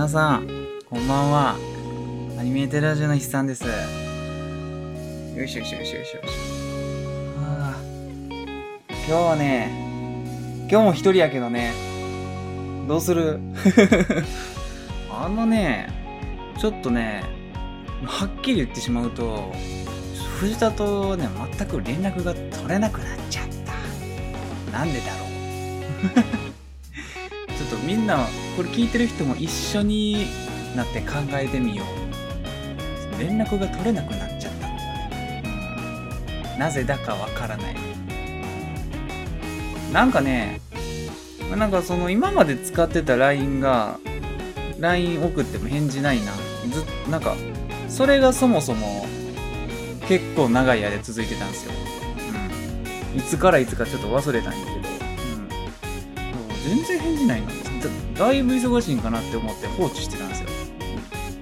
[0.00, 0.48] 皆さん、
[0.88, 1.56] こんばんは。
[2.38, 3.64] アニメーテラジオの筆さんです。
[3.64, 3.70] よ
[5.44, 6.20] いしょよいしょよいしょよいしょ。
[7.38, 11.74] あー今日はね、今日も一人やけどね、
[12.88, 13.40] どうする？
[15.12, 15.90] あのね、
[16.58, 17.22] ちょっとね、
[18.06, 19.52] はっきり言ってしまうと、
[20.38, 23.48] 藤田とね、全く連絡が取れなくなっちゃっ
[24.70, 24.78] た。
[24.78, 25.26] なんでだろ
[26.36, 26.39] う？
[27.90, 28.18] みんな、
[28.56, 30.28] これ聞いてる人も一緒に
[30.76, 31.82] なって考えてみよ
[33.16, 33.20] う。
[33.20, 34.52] 連絡が取れなくなっちゃっ
[36.52, 36.56] た。
[36.56, 37.76] なぜだかわからない。
[39.92, 40.60] なんかね、
[41.56, 43.98] なんかその今まで使ってた LINE が、
[44.78, 46.30] LINE 送っても返事ないな。
[46.72, 47.34] ずなんか、
[47.88, 49.04] それがそもそも
[50.06, 51.72] 結構長い間続いてたんですよ。
[53.14, 53.18] うん。
[53.18, 56.76] いつからいつかちょっと忘れたんやけど、うん。
[56.76, 57.59] 全然返事ないな。
[58.20, 60.48] だだいぶ忙しいんかなって思って放置してたんですよ。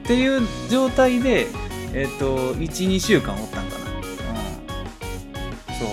[0.05, 1.49] っていう状態で、
[1.93, 3.91] えっ、と、1、2週間おったんかな。
[3.91, 4.05] うん。
[5.77, 5.85] そ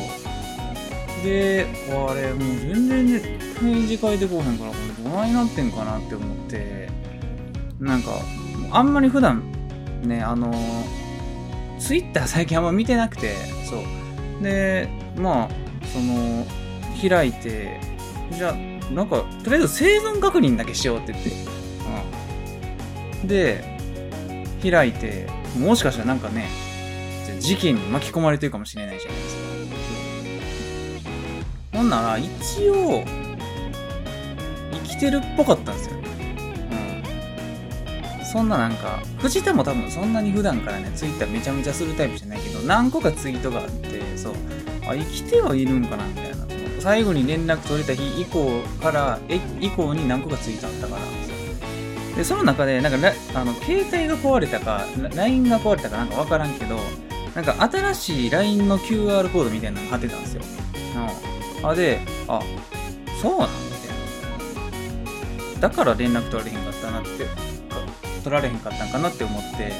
[1.21, 1.25] う。
[1.25, 3.19] で、あれ、もう全然ね、
[3.59, 6.87] 返事変えてこうへんから、これどないなってんかなって思って、
[7.79, 8.11] なんか、
[8.71, 9.41] あんまり普段、
[10.03, 10.53] ね、あの
[11.79, 13.33] ツイッター 最近あんま見てなくて、
[13.67, 14.43] そう。
[14.43, 16.45] で、まあ、その、
[17.01, 17.79] 開いて、
[18.31, 21.31] じゃあ、なんか、とりあえず生存確認だけしようって言って。
[23.21, 23.27] うん。
[23.27, 23.77] で、
[24.61, 26.49] 開いて、もしかしたらなんかね、
[27.39, 29.45] 事件に巻き込まれてるかもしれないじゃないですか。
[31.77, 33.03] ほんなら、一応、
[34.71, 35.95] 生きてるっぽかったんですよ。
[38.19, 38.25] うん。
[38.25, 44.33] そんななんか、藤田も多分そんなに普段からね、ツイッターめちゃめちゃするタイプじゃないけど、何個かツイートがあって、そう、
[44.87, 46.34] あ、生きてはいるんかなみたいな。
[46.85, 54.85] 最後に連絡取れた日以降から、え以降に何個かツイートあったから、で、その中で、なんか、あの、携帯が壊れたか、
[55.15, 56.77] LINE が壊れたかなんかわからんけど、
[57.33, 60.43] なんか新しい LINE の QR コードみたいなの貼ってたんですよ。
[61.63, 61.69] うん。
[61.69, 62.39] あ、で、あ、
[63.19, 65.61] そうなんみたいな。
[65.61, 67.09] だから連絡取られへんかったなって、
[68.23, 69.73] 取られへんかったんかなって思って、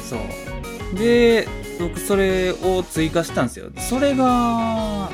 [0.00, 0.96] そう。
[0.96, 1.48] で、
[1.80, 3.66] 僕それを追加したんですよ。
[3.78, 5.10] それが、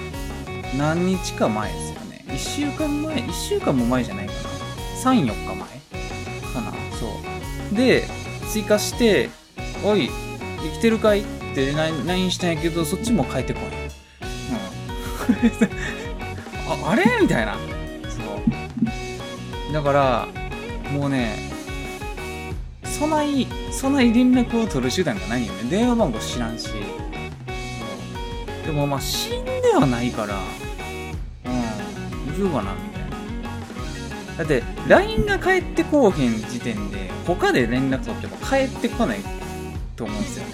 [0.77, 2.25] 何日か前ですよね。
[2.28, 4.38] 1週間前 ?1 週間も前じゃないかな。
[5.03, 6.72] 3、4日前かな。
[6.99, 7.06] そ
[7.72, 7.77] う。
[7.77, 8.05] で、
[8.50, 9.28] 追加して、
[9.84, 10.11] おい、
[10.62, 11.21] 生きてるかい？
[11.21, 11.25] っ
[11.55, 13.65] て LINE したんやけど、そっちも返ってこい。
[13.65, 13.71] うん。
[16.87, 17.05] あ、あれ？
[17.21, 17.55] みたいな。
[17.55, 17.59] そ
[19.71, 19.72] う。
[19.72, 20.28] だから、
[20.93, 21.50] もうね、
[22.84, 25.71] そない、そない連絡を取る手段がないよね。
[25.71, 26.69] 電話番号知らんし。
[26.69, 26.75] そう
[28.66, 30.38] でもまあ死んではないから、
[32.47, 33.12] う、かなみたいな。
[34.38, 39.20] だって、LINE が返ってこうへん時点で、他で連絡取っても返ってこない
[39.97, 40.52] と思うんですよね。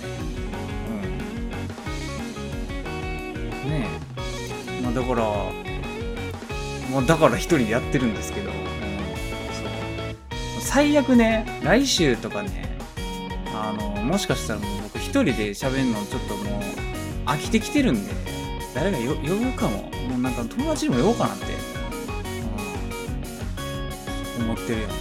[3.64, 3.70] うん。
[3.70, 3.88] ね
[4.78, 4.82] え。
[4.82, 5.22] まあだから、
[6.92, 8.60] まあだから一人でやってるんですけど、うん、そ
[10.58, 10.60] う。
[10.60, 12.76] 最悪ね、来週とかね、
[13.54, 16.62] あの、もしかしたらもう僕一人で喋るのちょっともう、
[17.26, 18.12] 飽きてきてるんで、
[18.74, 19.90] 誰かよ呼ぶかも。
[20.08, 21.46] もうなんか友達にも呼ぼうかなって、
[24.38, 24.94] 思ってるよね。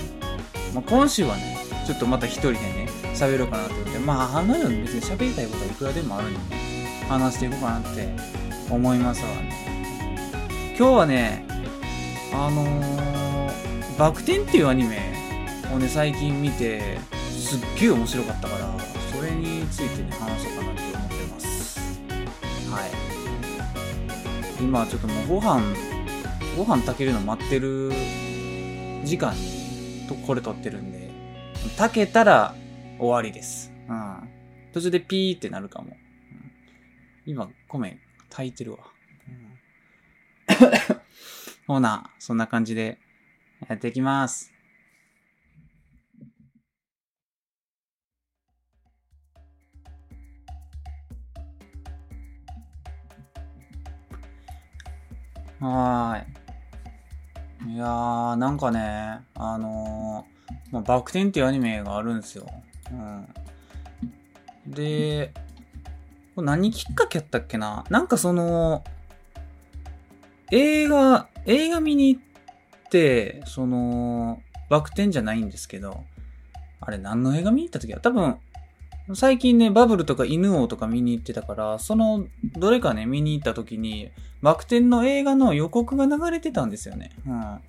[0.74, 8.16] まあ、今週はね、ちょっとまた一人でね、喋ろうかなと思って、まあ、あのように別に喋りたいことはいくらでもあるんでね、話していこうかなって
[8.70, 10.76] 思いますわね。
[10.78, 11.46] 今日はね、
[12.34, 15.16] あのー、バク転っていうアニメ
[15.74, 17.00] をね、最近見て、
[17.32, 18.78] すっげえ面白かったから、
[19.16, 21.80] それについてね、話そうかなって思ってます。
[22.70, 22.92] はい。
[24.62, 25.64] 今ちょっともうご飯、
[26.58, 27.92] ご飯炊けるの待ってる
[29.08, 31.10] 時間にとこれ撮ってるんで、
[31.78, 32.54] 炊けたら
[33.00, 33.72] 終わりです。
[33.88, 34.30] うん。
[34.74, 35.92] 途中でピーってなるかも。
[35.92, 35.98] うん、
[37.26, 38.80] 今、米炊いてるわ。
[41.68, 43.00] ほな、そんな感じで
[43.70, 44.54] やっていきます。
[55.60, 56.37] はーい。
[57.68, 62.48] いやー、なんかね、あのー、まあ、バク転っていうアニメがあるんですよ。
[62.92, 63.28] うん。
[64.66, 65.34] で、
[66.34, 67.84] これ何きっかけやったっけな？
[67.90, 68.86] なんかその、
[70.52, 72.22] 映画、映画見に行っ
[72.90, 76.06] て、その、バク転じゃないんですけど、
[76.80, 78.38] あれ何の映画見に行った時は多分、
[79.14, 82.26] 最近ね、バブルとか犬王とか見に行ってたから、その、
[82.58, 84.12] どれかね、見に行った時に、
[84.42, 87.12] バク転の映画の予告が流れてたんですよね。
[87.26, 87.60] うん。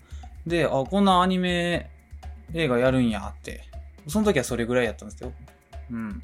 [0.47, 1.91] で、あ、こんなアニメ
[2.55, 3.63] 映画やるんやって
[4.07, 5.33] その時はそれぐらいやったんですよ。
[5.91, 6.21] うん。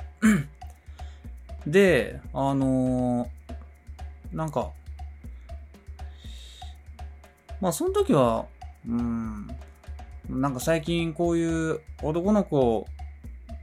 [1.66, 4.70] で、あのー、なんか、
[7.60, 8.46] まあその時は、
[8.86, 9.48] うん、
[10.28, 12.86] なんか最近こういう男の子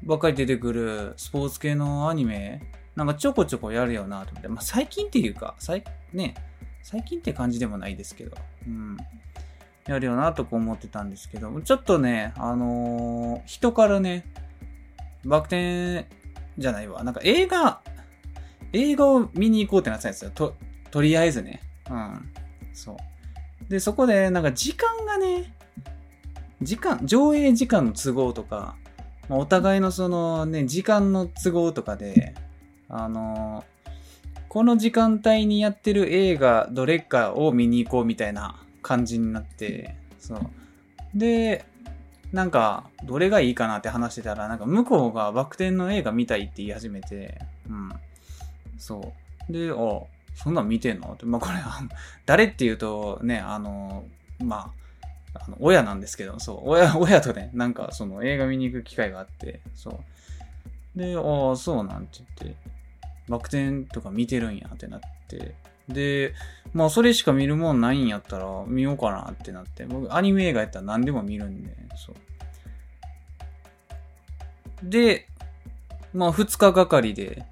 [0.03, 2.61] ばっかり出てくるスポーツ系のアニメ、
[2.95, 5.83] なんかちょこちょこやるよなと思って、まあ最近っていうか、最、
[6.13, 6.35] ね、
[6.83, 8.35] 最近って感じでもないですけど、
[8.67, 8.97] うん。
[9.87, 14.25] やるよなとか思ってたんですけど、ちょっとね、あのー、人からね、
[15.25, 16.07] バク転
[16.57, 17.03] じゃないわ。
[17.03, 17.81] なんか映画、
[18.73, 20.31] 映画を見に行こうってなってたんですよ。
[20.33, 20.55] と、
[20.91, 21.61] とりあえずね。
[21.89, 22.31] うん。
[22.73, 23.69] そう。
[23.69, 25.53] で、そこで、なんか時間がね、
[26.61, 28.75] 時間、上映時間の都合とか、
[29.31, 32.35] まあ、お互いのそのね、時間の都合とかで、
[32.89, 33.63] あの、
[34.49, 40.39] この時間帯にやってる映画どれかを見に行こうみたいな感じになって、そう。
[41.15, 41.63] で、
[42.33, 47.39] なんか、どれがいいかなって話してたら、なんか向こうがバク転の映画見たいって言い始めて、
[47.69, 47.89] うん。
[48.77, 49.13] そ
[49.49, 49.53] う。
[49.53, 49.75] で、あ、
[50.35, 51.13] そんなん見てんの？
[51.13, 51.53] って、まあこれ、
[52.25, 54.03] 誰って言うとね、あの、
[54.43, 54.80] まあ、
[55.33, 60.01] あの親なんですけど、そう、親、 親とね、なんかその映画見に行く機会があって、そ
[60.95, 60.99] う。
[60.99, 62.57] で、ああ、そうなんて言って、
[63.29, 65.55] バク転とか見てるんやってなって、
[65.87, 66.33] で、
[66.73, 72.15] まあそれしか見るもんないんやったら見ようかなってなって、僕アニメ映画やったら何でも見るんで、そう。
[74.83, 75.27] で、
[76.13, 77.45] まあ2日がかりで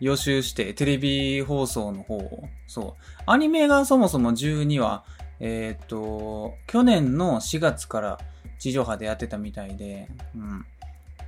[0.00, 3.02] 予習してテレビ放送の方を、そう。
[3.26, 5.04] アニメがそもそも12話、
[5.40, 8.18] えっ、と、去年の4月から
[8.58, 10.66] 地上波でやってたみたいで、うん。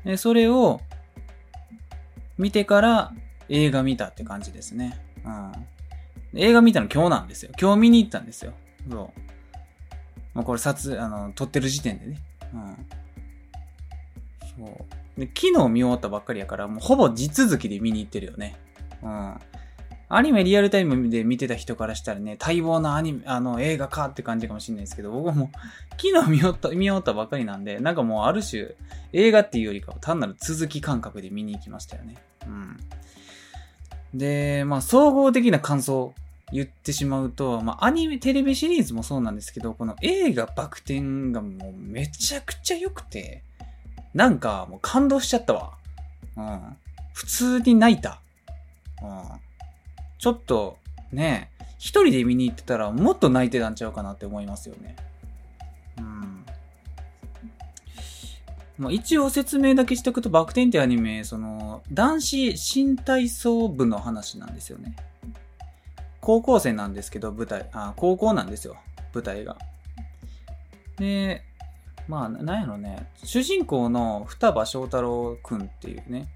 [0.04, 0.80] で、それを
[2.38, 3.12] 見てから
[3.48, 5.00] 映画見たって感じですね。
[5.24, 5.52] うん。
[6.34, 7.52] 映画見たの今日なんですよ。
[7.60, 8.52] 今日見に行ったんですよ。
[8.90, 9.10] そう。
[10.34, 12.18] まあ、これ撮、あの、撮ってる時点でね。
[12.54, 12.86] うん。
[14.56, 14.84] そ
[15.16, 15.20] う。
[15.20, 18.56] で、昨日見終わったばっかりやから、もうほぼ地続きで見に行ってるよね。
[19.02, 19.38] うん。
[20.14, 25.48] アニメリアルタイムで見てた人からしたらね、待望のアニメ、あの、映画かって感じかもしれないですけど、僕はもう、
[25.98, 28.74] 昨日見終わった、見終わったばかりなんで、なんかもうある種、
[29.14, 32.16] 映画っていうよりかは単なる続き感覚で見に行きましたよね。
[32.46, 32.76] うん。
[34.12, 36.12] で、まあ、総合的な感想
[36.52, 41.00] 言ってしまうと、まあ、アニメ、テレビシリーズもそうなんですけど、この映画バク転
[41.32, 43.44] がもうめちゃくちゃ良くて、
[44.12, 45.72] なんかもう感動しちゃったわ。
[46.36, 46.76] うん。
[47.14, 48.20] 普通に泣いた。
[49.02, 49.51] うん。
[50.22, 50.78] ちょっと、
[51.10, 54.94] ね、一人で見に行ってたらもっと泣いてたんちゃうかなって思いますよね。
[55.98, 56.46] うん。
[58.78, 64.94] まあ、一応説明だけしておくと、バク転ってアニメ、その、男子新体操部の話なんですよね。
[66.20, 68.76] 高校生なんですけど、舞台、あ、高校なんですよ、
[69.12, 69.58] 舞台が。
[70.98, 71.42] で、
[72.06, 76.28] まあ、なんやろね、主人公の双葉翔太郎くんっていうね、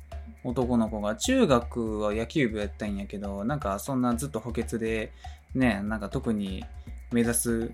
[0.45, 5.13] 男の子が中学は野球部やったんやけど、なんかそんなずっと補欠で、
[5.55, 6.65] ね、なんか特に
[7.13, 7.73] 目指す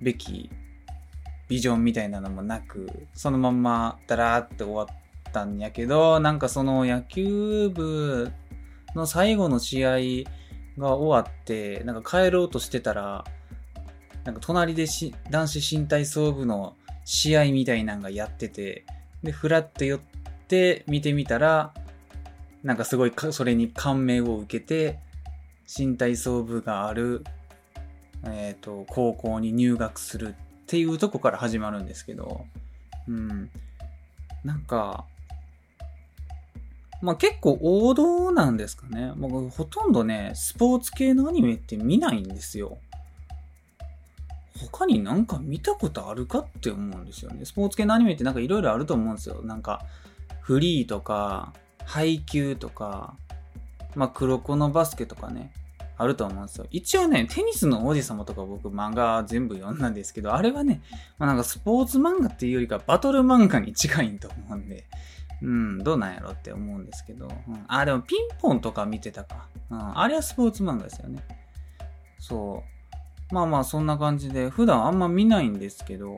[0.00, 0.50] べき
[1.48, 8.30] ビジョンみたいなのもなく、そのまんまダラーって終わったんやけど、なんかその野球部
[8.94, 9.90] の最後の試合
[10.78, 13.24] が終わって、なんか帰ろうとしてたら、
[14.24, 18.84] なんか隣でし男子新体操部の試合みたいなんがやってて、
[19.22, 20.00] で、ふらっと寄っ
[20.50, 21.72] て見てみたら、
[22.64, 24.98] なんかすごいそれに感銘を受けて、
[25.66, 27.24] 新体操部がある、
[28.24, 32.44] えっ、ー、と、高校に入学するっていうとこから始まるんですけど、
[33.08, 33.50] うん。
[34.44, 35.06] なんか、
[37.00, 39.12] まあ結構王道なんですかね。
[39.16, 42.78] 僕ほとんどね、スポーツ系のアニメって見ないんですよ。
[44.70, 47.44] 他になんか見たことあるかって思うんですよね。
[47.46, 49.40] スポーツ系のアニメってなんかいろいろあると思うんですよ。
[49.42, 49.82] なんか、
[50.50, 51.52] フリーとか、
[51.84, 53.14] 配球とか、
[53.94, 55.52] まあ黒子のバスケとかね、
[55.96, 56.66] あると思うんですよ。
[56.72, 60.82] 一応ね、テニスの王子様とか僕漫画全部読んだんですけど、あれはね、
[61.18, 64.86] まあ、なんかスポーツ漫画っていうよりかバトル漫画に近いと思うんで、
[65.40, 67.26] うん、どうなんやろって思うんですけど。
[67.26, 69.46] うん、あ、でもピンポンとか見てたか。
[69.70, 71.22] うん、あれはスポーツ漫画ですよね。
[72.18, 72.64] そ
[73.30, 73.32] う。
[73.32, 76.16] まあまあそんな感じで、普段あんま見ないんですけど、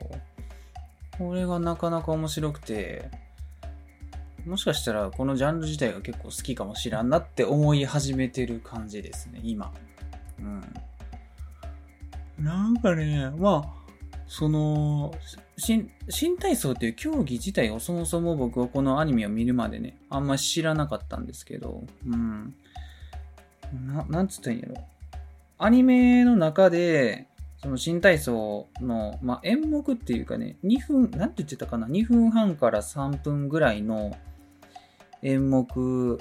[1.19, 3.11] これがなかなか面白くて、
[4.45, 9.73] もしかしたらこのジャンル自体が結構好きかもしらんなって思い始めてる感じですね、今。
[10.39, 10.61] うん。
[12.43, 13.83] なんかね、まあ、
[14.27, 15.13] その、
[15.57, 22.55] 新、新体操っていう競技自体をそもそも僕はこのアニメを見るまでね、あんま知らなかったんですけど、うん。
[23.85, 24.75] な、なんつったんやろ。
[25.57, 34.17] アニメの中で、その新体操の、まあ、演目っていうかね、2分、なんて言ってたかな、2分半から3分ぐらいの
[35.23, 36.19] 演目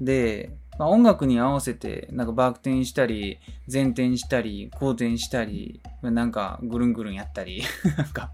[0.00, 3.38] で、まあ、音楽に合わせて、なんかバク転したり、
[3.72, 7.62] 前転したり、後転したり、なんかぐるんぐるんやったり、
[7.96, 8.30] なんか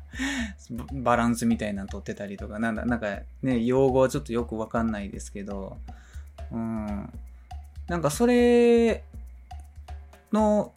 [0.92, 5.76] バランスみたいなの取ってたりとか、なんだ、なんかね、用語はちょっとよくわかんないですけど、
[6.50, 7.12] うん。
[7.86, 9.04] なんかそれ
[10.32, 10.72] の、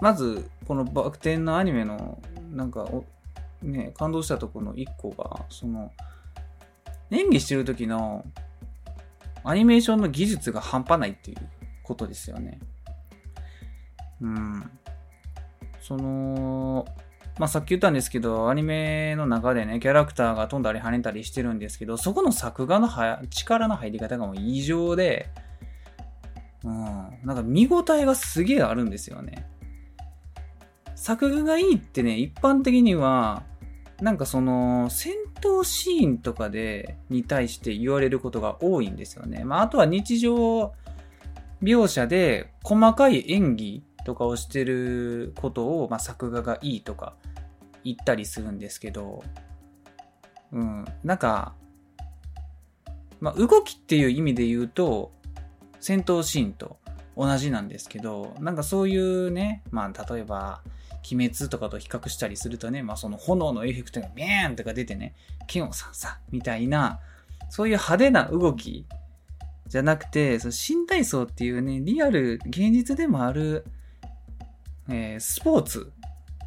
[0.00, 2.20] まず、このバク転のアニメの、
[2.52, 2.88] なんか、
[3.62, 5.92] ね、感動したところの一個が、その、
[7.10, 8.24] 演技してる時の
[9.44, 11.38] アニメーションの技術が半端ないっていう
[11.82, 12.60] ことですよね。
[14.20, 14.70] うん。
[15.80, 16.86] その、
[17.38, 22.88] まあ、さっき言ったんですけど、アニメの中でね、キャラクターが飛んだり跳ねたりしてるんですけど、そこの作画の
[23.30, 25.30] 力の入り方がもう異常で、
[26.62, 26.74] うん、
[27.24, 29.46] なんか見応えがすげえあるんですよね。
[30.94, 33.42] 作画がいいってね、一般的には、
[34.00, 39.44] なんかその、戦闘シーンとかで、に対して言われることが多いんですよね。
[39.44, 40.72] まあ、あとは日常
[41.62, 47.14] 描写で細かい演技とかをしてることを、まあ、作画がいいとか
[47.84, 49.22] 言ったりするんですけど、
[50.52, 51.54] うん、なんか、
[53.20, 55.12] まあ、動きっていう意味で言うと、
[55.78, 56.78] 戦闘シーンと
[57.16, 60.62] 同じなんですけど、なんかそういうね、まあ、例えば、
[61.10, 65.14] 鬼滅とかと比較したりするとね、まあその炎のエフェクトがビーンとか出てね、
[65.46, 67.00] 剣をさんさみたいな、
[67.48, 68.86] そういう派手な動き
[69.66, 73.64] じゃなくて、その新体操っていうね、リアル、現実でもある、
[74.88, 75.92] えー、スポーツ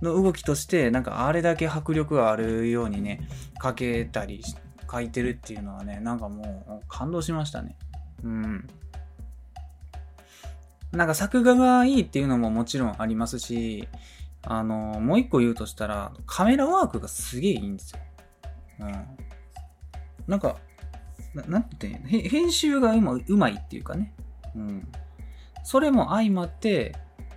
[0.01, 3.27] の動きとして、なんかあれだけ迫力があるようにね、
[3.60, 4.43] かけたり、
[4.91, 7.75] 書いてるっていうのはね、なんかもう感動しましたね。
[8.24, 8.67] うん。
[10.91, 13.88] なんか作画がいいっていうのももちろんありますし、
[14.45, 18.00] あの、もう一個言うとしたら、カメラワークがすげえいいんですよ。
[18.81, 19.05] うん。
[20.27, 20.57] なんか、
[21.33, 24.13] ななんて言うの編集がうまうまいっていうかね。
[24.55, 24.88] うん。
[25.63, 26.95] それも相まって、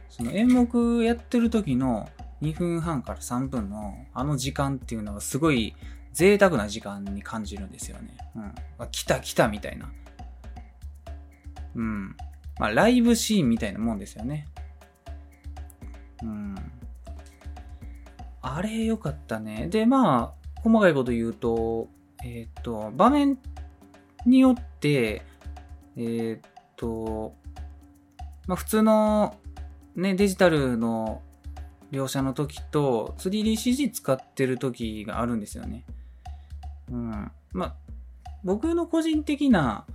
[0.09, 2.09] その演目やってる時の
[2.43, 5.75] 2分半から3分のあの時間っていうのがすごい
[6.13, 8.17] 贅沢な時間に感じるんですよね。
[8.35, 8.89] うん。
[8.91, 9.91] 来た来たみたいな。
[11.75, 12.17] うん。
[12.59, 14.49] まあ、ライブシーンみたいなもんですよね。
[16.23, 16.55] うん。
[18.55, 19.67] あれ良かったね。
[19.69, 21.89] で、まあ、細かいこと言うと、
[22.25, 23.39] えっ、ー、と、場面
[24.25, 25.23] によって、
[25.97, 26.39] えっ、ー、
[26.77, 27.35] と、
[28.47, 29.37] まあ普通の
[29.97, 31.23] ね、デジタルの
[31.91, 35.85] 描写の時と 3DCG 使ってる時があるんですよね。
[36.91, 37.33] うん。
[37.53, 37.75] まあ、
[38.45, 39.87] 僕の個人的な、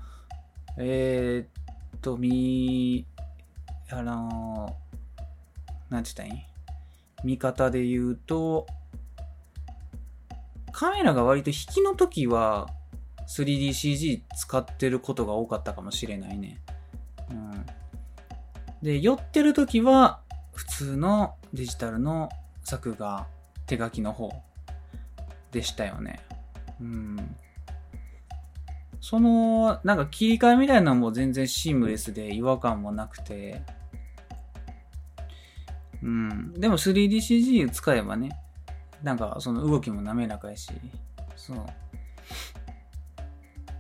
[0.78, 3.06] えー、っと、み、
[3.90, 4.76] あの、
[5.90, 6.51] なんて言ったらいい？
[7.24, 8.68] 見方で言うと、
[10.72, 12.68] カメラが割と引きの時は
[13.28, 16.62] 3DCG 使ってることが多かったかもしれないね。
[17.30, 17.66] うん。
[18.82, 20.22] で、寄ってる時は
[20.54, 22.30] 普通のデジタルの
[22.64, 23.28] 作画、
[23.68, 24.32] 手書きの方
[25.52, 26.20] でしたよね。
[26.80, 27.36] うん。
[29.00, 33.64] その、なんか切り替えみたいなのも全然シームレスで違和感もなくて、
[36.04, 36.54] うん。
[36.54, 38.32] でも 3DCG 使えばね、
[39.04, 40.72] なんかその動きも滑らかやし、
[41.36, 41.66] そう。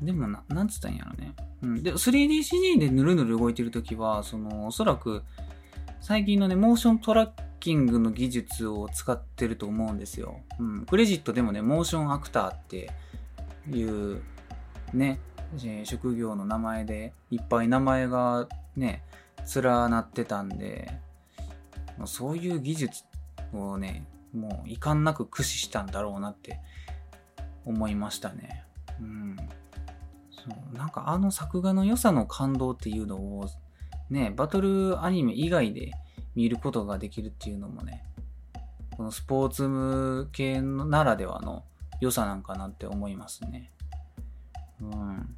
[0.02, 1.36] でもな、なんつったんやろね。
[1.62, 1.84] うん。
[1.84, 5.24] で、3DCG でぬるぬる動いてるときは、その、おそらく、
[6.00, 10.40] 最近のね、モーショントラッキングの技術を使ってると思うんですよ。
[10.60, 10.86] うん。
[10.88, 12.90] クレジットでもね、モーションアクターって
[13.70, 14.24] いう、
[14.92, 15.20] ね、
[15.84, 19.04] 職業の名前で、いっぱい名前がね、
[19.56, 21.00] 連なってたんで、
[22.08, 23.04] そういう技術
[23.54, 26.60] をね、もう遺憾なく駆使したんだろうなって
[27.66, 28.64] 思いましたね。
[29.00, 29.36] うん。
[30.32, 30.44] そ
[30.74, 33.46] うなんかあの作画の良さの感動っていうのを
[34.10, 35.92] ね、バトルアニメ以外で
[36.36, 38.04] 見ることができるっていうのもね、
[38.98, 41.64] このスポーツ系ならではの
[42.00, 43.72] 良さなんかなって思いますね。
[44.82, 45.38] うん。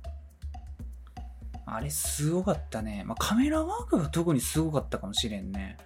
[1.65, 3.03] あれすごかったね。
[3.05, 5.77] まあ、カメラワークが特にすごかったかもしれんね。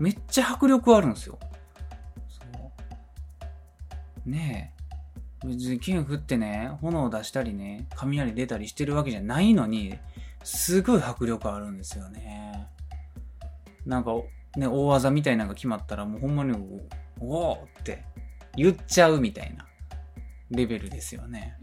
[0.00, 1.38] めっちゃ迫力あるんですよ。
[2.28, 2.72] そ
[4.26, 4.30] う。
[4.30, 5.46] ねえ。
[5.46, 9.98] 別に剣振ってね、炎を出したりね、雷出たりしてるわけじゃないのに、
[10.42, 12.66] すごい迫力あるんですよね。
[13.86, 14.12] なんか、
[14.56, 16.56] ね、大技みたいなのが決まったらもうほんまに、
[17.20, 18.04] おおって
[18.56, 19.66] 言っちゃうみたいな
[20.50, 21.56] レベルですよね。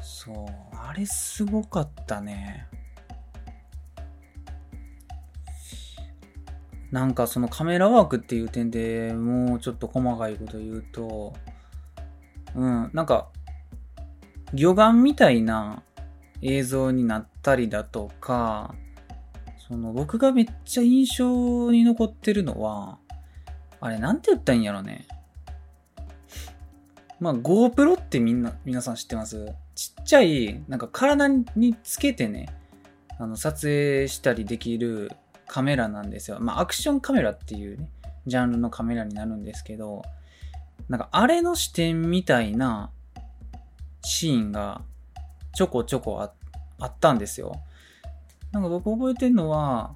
[0.00, 0.46] そう、
[0.76, 2.66] あれすごかったね。
[6.90, 11.34] なんかそのカメラワークっていう点でもうちょっと細かいこと言うと、
[12.54, 13.28] うん、なんか、
[14.54, 15.82] 魚眼みたいな
[16.42, 18.74] 映像になったりだとか、
[19.68, 22.98] その僕がめっちゃ印象に残ってるのは、
[23.80, 25.06] あれなんて言ったらいいんやろね。
[27.18, 29.52] まあ GoPro ってみんな、皆さん知ってます？
[29.74, 32.48] ちっちゃい、なんか体につけてね、
[33.18, 35.10] あの撮影したりできる
[35.48, 36.38] カメラなんですよ。
[36.40, 37.90] まあアクションカメラっていうね、
[38.26, 40.02] ジャンルのカメラになるんですけど、
[40.88, 42.90] なんかあれの視点みたいな
[44.02, 44.82] シーンが
[45.54, 46.30] ちょこちょこ
[46.78, 47.60] あったんですよ。
[48.52, 49.94] なんか僕覚えてるのは、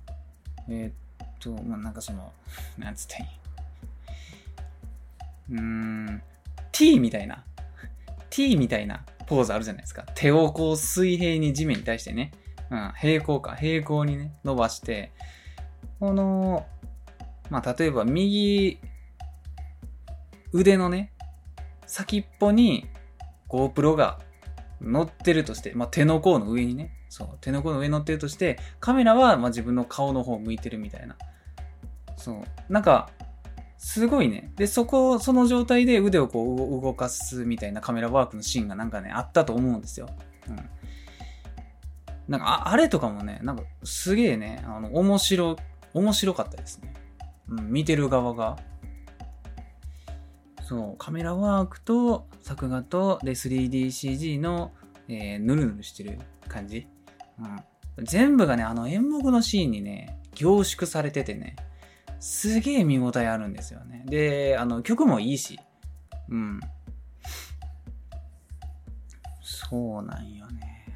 [0.68, 2.32] えー、っと、まあ、なんかその、
[2.78, 3.30] なんつったらいい？
[5.52, 6.22] うーん、
[6.72, 7.44] T みたいな、
[8.28, 10.04] T みたいなポーズあるじゃないですか。
[10.14, 12.32] 手をこう水平に地面に対してね、
[12.70, 15.12] うん、平行か、平行にね、伸ばして、
[16.00, 16.66] この、
[17.50, 18.78] まあ、例えば右
[20.52, 21.12] 腕のね、
[21.86, 22.88] 先っぽに
[23.48, 24.18] GoPro が
[24.80, 31.16] 乗ってるとして、まあ、手の甲の上にね、そう、手の甲の上に乗ってるとして、カメラはま自分の顔の方向いてるみたいな。
[32.16, 32.72] そう。
[32.72, 33.10] なんか、
[33.76, 34.52] すごいね。
[34.56, 40.08] で、そこ、その状態で腕をこう動かすみたいなカメラワークのシーンがなんかね、あったと思うんですよ。
[40.48, 40.56] うん。
[42.28, 45.56] なんか、ああれとかもね、なんかすげえね、あの、面白、
[45.94, 46.94] 面白かったですね。
[47.48, 48.58] うん、見てる側が。
[50.62, 54.72] そう、カメラワークと作画と、で、3DCG の、
[55.08, 56.18] えー、ぬるぬるしてる
[56.48, 56.86] 感じ。
[57.38, 58.04] うん。
[58.04, 61.56] 全部がね、あの演目のシーンにね、凝縮されててね、
[62.20, 64.04] すげえ見応えあるんですよね。
[64.06, 65.58] で、あの、曲もいいし。
[66.28, 66.60] うん。
[69.42, 70.86] そうなんよね。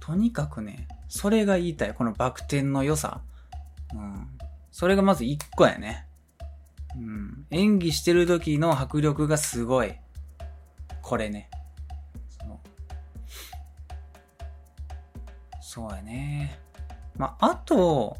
[0.00, 1.94] とにかくね、それが言いたい。
[1.94, 3.20] このバク転の良さ。
[3.94, 4.28] うん。
[4.70, 6.06] それがまず一個やね。
[6.96, 7.46] うん。
[7.50, 9.94] 演技してる時の迫力がすごい。
[11.02, 11.48] これね。
[15.70, 16.58] そうやね。
[17.16, 18.16] まあ、あと、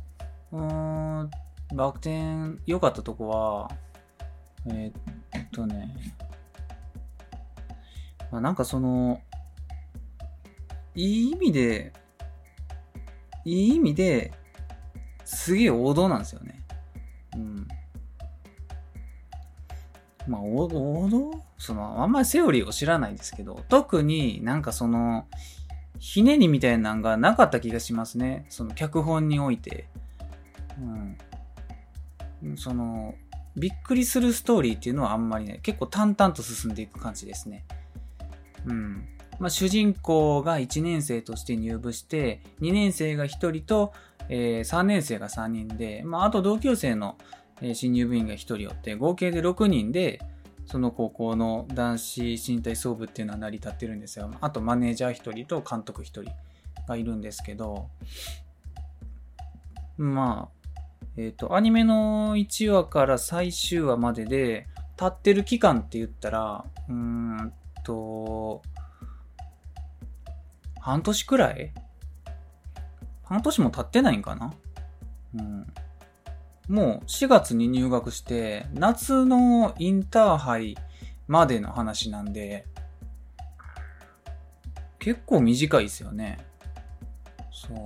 [0.52, 1.30] うん、
[1.74, 3.70] バク転良かったとこは、
[4.66, 5.92] えー、っとね、
[8.30, 9.22] まあ、なんかその、
[10.94, 11.92] いい意味で、
[13.46, 14.30] いい意味で、
[15.30, 16.64] すげえ王道なんですよね。
[17.36, 17.68] うん。
[20.26, 21.44] まあ、王道？
[21.58, 25.26] その、あんまりセオリーを知らないですけど、特になんかその、
[25.98, 28.46] ひねりみたいなのがなかった気がしますね。
[28.48, 29.88] その脚本において。
[32.42, 32.56] うん。
[32.56, 33.14] その、
[33.54, 37.66] びっくりするストーリーっていうのはあんまりね、結構淡々と進んでいく感じですね。
[38.64, 39.06] うん。
[39.38, 43.92] まあ、主人公が1年生として入部して、2年生が1人と、
[44.28, 47.16] えー、3年生が3人で、まあ、あと同級生の、
[47.60, 50.20] えー、新入部員が1人おって、合計で6人で、
[50.66, 54.30] その高校の男子身体操部っていうのは成り立ってるんですよ。
[54.42, 56.24] あとマネージャー1人と監督1人
[56.86, 57.88] がいるんですけど、
[59.96, 60.68] まあ、
[61.16, 67.52] えっ、ー、と、アニメの1話から最終話までで、経ってる期間って言ったら、うーん
[67.84, 68.62] と、
[70.80, 71.72] 半年くらい？
[73.24, 74.54] 半年も経ってないんかな？
[75.34, 75.66] うん。
[76.68, 80.76] もう4月に入学して、夏のインターハイ
[81.26, 82.66] までの話なんで、
[84.98, 86.38] 結構短いですよね。
[87.50, 87.76] そう。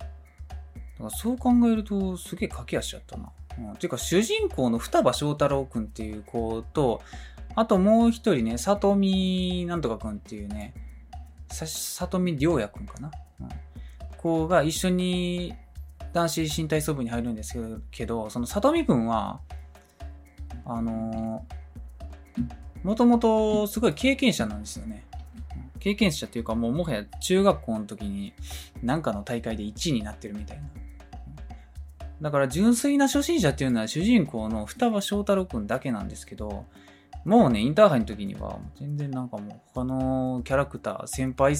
[0.00, 3.30] だからそう考えるとすげえ駆け足やったな。
[3.58, 7.02] うん、ていうか主人公の双葉翔太郎くんっていう子と、
[7.54, 10.74] あともう一人ね、里見なんとかくんっていうね、
[11.52, 13.10] さ里見良也くんかな、
[13.40, 13.48] うん、
[14.16, 15.54] 子が一緒に
[16.12, 17.54] 男子身体操部に入るんです
[17.90, 19.40] けど、その里見くんは、
[20.64, 25.04] あのー、もともとすごい経験者なんですよね。
[25.78, 28.34] 経験者っていうかもうもはや中学校の時に
[28.82, 30.64] 何かの大会で1位になってるみたいな。
[32.20, 36.66] だから純粋な初心者っていうのは主人公の双葉翔太郎くんだけなんですけど、
[37.24, 41.54] もうね、インターハイの時には全然なんかもう他のキャラクター、先輩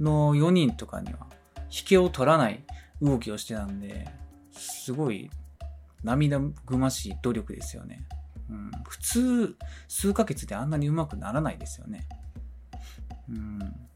[0.00, 1.26] の4人とかには
[1.70, 2.62] 引けを取らない
[3.02, 4.08] 動きをしてたんで、
[4.52, 5.30] すごい
[6.04, 8.06] 涙ぐましい努力ですよね。
[8.50, 9.56] うん、普通、
[9.88, 12.06] 数ヶ月であんなに上手くならないですよね。
[13.28, 13.87] うん。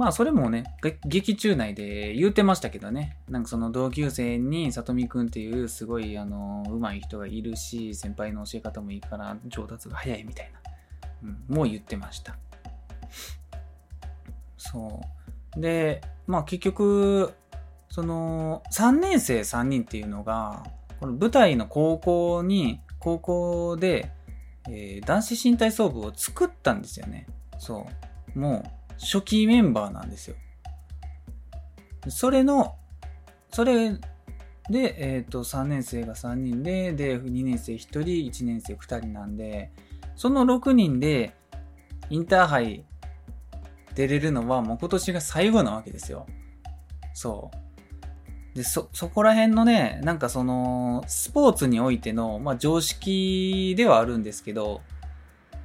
[0.00, 0.64] まあ、それもね、
[1.04, 3.18] 劇中内で言うてましたけどね。
[3.28, 10.60] なんかその同級生に、さとみくんっていうすごい、あの、上手い人がいるし、先輩の教え方もいいから上達が早いみたいな。
[11.22, 12.38] うん、もう言ってました。
[14.56, 15.02] そ
[15.54, 15.60] う。
[15.60, 17.34] で、まあ結局、
[17.90, 20.64] その、3年生3人っていうのが、
[20.98, 24.10] この舞台の高校に、高校で、
[24.66, 27.26] えー、男子身体操部を作ったんですよね。
[27.58, 27.86] そ
[28.34, 28.38] う。
[28.38, 30.36] もう、初期メンバーなんですよ。
[32.08, 32.76] それの、
[33.50, 33.92] それ
[34.70, 39.70] で、えっ、ー、と、3年生が3人で、で、2年生1人、1年生2人なんで、
[40.16, 41.34] その6人で、
[42.10, 42.84] インターハイ
[43.94, 46.26] 出れるのはもう今年が最後なわけですよ。
[47.14, 47.50] そ
[48.54, 48.56] う。
[48.56, 54.82] で、そ、そこら辺のね、なんかその、スポーツにおいての、まあ常識ではあるんですけど、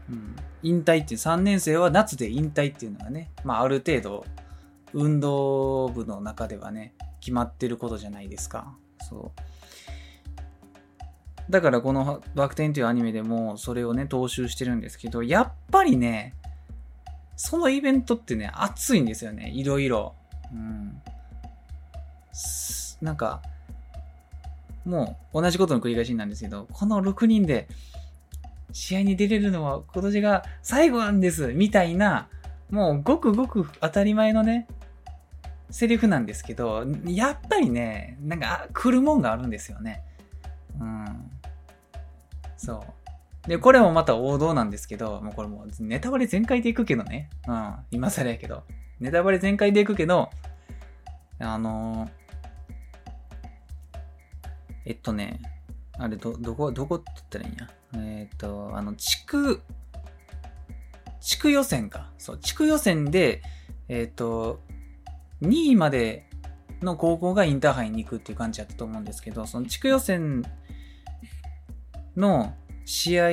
[0.10, 4.26] うん、引退っていう、3年生は夏で引退っていうのがね、まあある程度、
[4.94, 8.76] 運動部の中ではね、決まってることじゃないですか。
[9.02, 9.42] そう。
[11.52, 16.34] だからこのバク転というアニメでもそれをね、踏襲してるんですけど、やっぱりね、
[17.36, 19.52] そのイベントってね、熱いんですよね。
[19.54, 20.16] いろいろ。
[20.52, 21.02] うん。
[23.02, 23.44] なんか、
[24.86, 27.68] もう同じことの繰り返しなんですけど、この6人で
[28.76, 32.28] 試合に出れるのは今年が最後なんですみたいな、
[32.70, 34.68] もうごくごく当たり前のね、
[35.70, 40.04] セリフなんですけど、やっぱりね、なんか来るもんがあるんですよね。
[40.78, 41.06] うん。
[42.58, 42.84] そ
[43.46, 43.50] う。
[43.50, 47.30] で、これもまた王道なんですけど、もうこれもうネタバレ全開でいくけどね。
[47.48, 47.76] うん。
[47.92, 48.64] 今更やけど。
[49.00, 50.30] ネタバレ全開でいくけど、
[51.40, 52.10] あのー、
[54.88, 55.40] えっとね、
[55.98, 57.70] あれ、ど、どこ、どこって言ったらいいんや？
[57.94, 59.62] えー、っと、あの、地区、
[61.22, 62.12] 地区予選か。
[62.18, 63.42] そう、地区予選で、
[63.88, 64.60] えー、っと、
[65.42, 66.30] 2位まで
[66.82, 70.44] の高校がインターハイに行くっていう感じだったと思うんですけど、その地区予選
[72.16, 72.54] の
[72.86, 73.30] 試合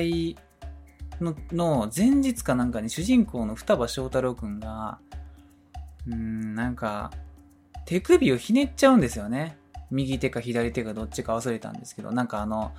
[1.21, 4.99] のの前日かなんかに主人公の双葉翔太郎くんが、
[6.07, 7.11] うん、なんか、
[7.85, 9.57] 手首をひねっちゃうんですよね。
[9.93, 12.73] 右手か左手かどっちか忘れたんですけど、なんかあの、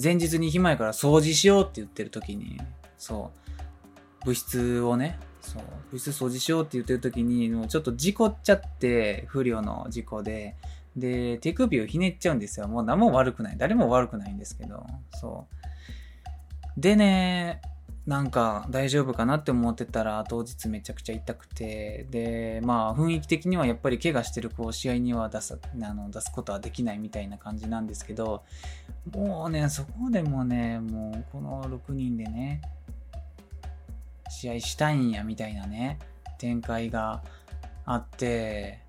[0.00, 2.60] 前日に暇やから掃除しようって言ってる時に、
[2.96, 3.30] そ
[4.22, 10.56] う、物質をね、そう、物質掃除しようって言ってる時に、もうちょっと事故っちゃって、不良の事故で、
[10.96, 12.68] で、手首をひねっちゃうんですよ。
[12.68, 13.56] もう何も悪くない。
[13.56, 15.46] 誰も悪くないんですけど、そ
[16.76, 16.80] う。
[16.80, 17.60] でね、
[18.10, 28.42] なんか大丈夫かなって思ってたら当日めちゃくちゃ痛くて、で、まあ雰囲気的にはやっぱり怪我してる子を試合には出す、あの、出すことはできないみたいな感じなんですけど、
[29.14, 32.62] もうね、そこでもね、もうこの6人でね、
[34.28, 36.00] 試合したいんやみたいなね、
[36.36, 37.22] 展開が
[37.84, 38.80] あって、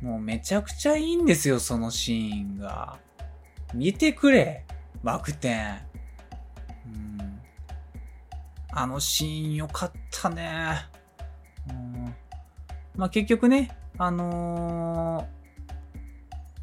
[0.00, 2.96] もうめちゃくちゃいいんですよ、そのシーンが。
[3.74, 4.64] 見てくれ、
[5.04, 5.84] バク転。
[8.78, 10.86] あのシーンよかったね。
[11.70, 12.14] うん。
[12.94, 15.26] まあ結局ね、あの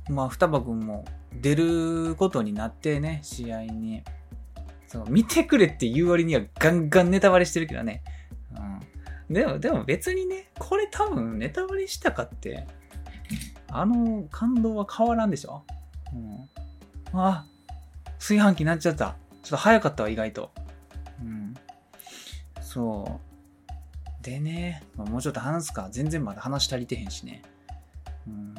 [0.07, 1.05] ー、まあ双葉くんも
[1.41, 4.03] 出ることになってね、試合に。
[4.85, 8.03] そう、見てくれって言う割にはガンガンネタバレしてるけどね。
[9.29, 9.33] うん。
[9.33, 12.67] でも、でも別にね、これ多分ネタバレしたかって、
[13.69, 15.63] あの感動は変わらんでしょ
[16.13, 17.19] うん。
[17.19, 17.47] あ、
[18.19, 19.15] 炊飯器になっちゃった。
[19.41, 20.51] ちょっと早かったわ、意外と。
[22.73, 23.19] そ
[24.21, 24.23] う。
[24.23, 25.89] でね、まあ、もうちょっと話すか。
[25.91, 27.43] 全然まだ話足りてへんしね。
[28.27, 28.55] うん。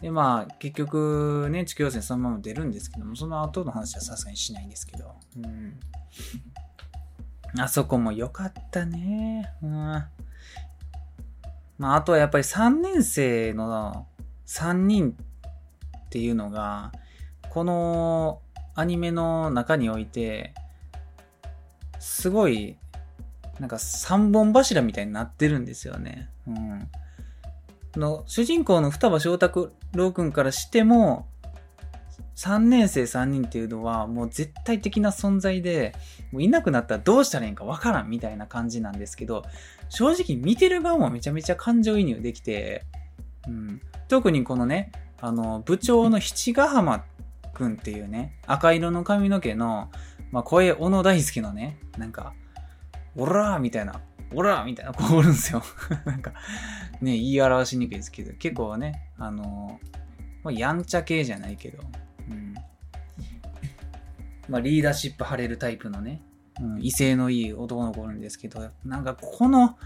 [0.00, 5.14] で、まあ、結局ね、地区予選そのまま出るんですけども、その後の話はさすがにしないんですけど。
[5.36, 5.78] うん。
[7.60, 9.52] あそこも良かったね。
[9.62, 9.70] うん。
[9.70, 10.08] ま
[11.92, 14.08] あ、あとはやっぱり3年生の
[14.46, 15.16] 3人
[15.96, 16.90] っていうのが、
[17.50, 18.42] この
[18.74, 20.54] アニメの中において、
[22.00, 22.78] すごい、
[23.60, 26.28] なんか3本柱みたいになってるんですよね。
[26.46, 26.88] うん。
[27.96, 31.28] の主人公の双葉翔太郎くんからしても、
[32.36, 35.94] 3年生3人っていうのはもう絶対的な存在で、
[36.32, 39.44] もういなくなったらどうしたらいいんかわからんみたいな感じなんですけど、
[39.88, 42.84] 正直見てる側もめちゃめちゃ感情移入できて、
[43.46, 44.90] うん、特にこのね、
[45.20, 47.04] あの、部長の七ヶ浜
[47.52, 49.90] くんっていうね、赤色の髪の毛の、
[50.32, 52.34] まあ、声、小野大輔のね、なんか、
[53.16, 54.00] オラーみたいな、
[54.34, 55.62] オラーみたいな子おるんですよ。
[56.04, 56.32] なんか、
[57.00, 59.80] ね、言い表しにくいですけど、結構ね、あの、
[60.42, 61.82] ま、やんちゃ系じゃないけど、
[62.28, 62.54] うん。
[64.48, 66.22] まあ、リーダーシップ張れるタイプのね、
[66.60, 69.76] うん、威勢のいい男の子おるんですけど、なんかこの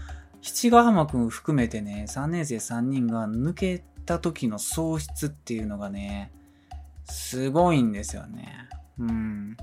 [0.41, 6.31] 七ヶ浜くん含めてね、3年生3人が抜けた時の喪失っていうのがね、
[7.05, 8.69] すごいんですよね。
[8.99, 9.57] うん。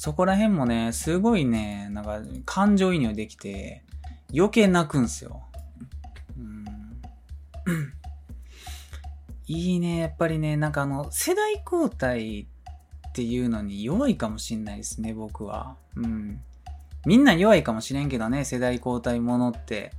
[0.00, 3.84] そこら辺もね、すごいね、なんか感情移入できて、
[4.34, 5.42] 余計泣くんすよ。
[6.38, 6.64] うん。
[9.46, 12.48] いいね、やっぱりね、なんかあの、世代交代
[13.08, 15.76] っていうのに弱いかもしんないですね、僕は。
[15.94, 16.40] うん。
[17.04, 19.92] みんな弱いかもしれんけどね、世代交代ものって。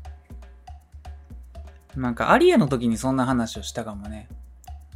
[1.96, 4.30] なんか、アリアの時にそんな話をしたかもね。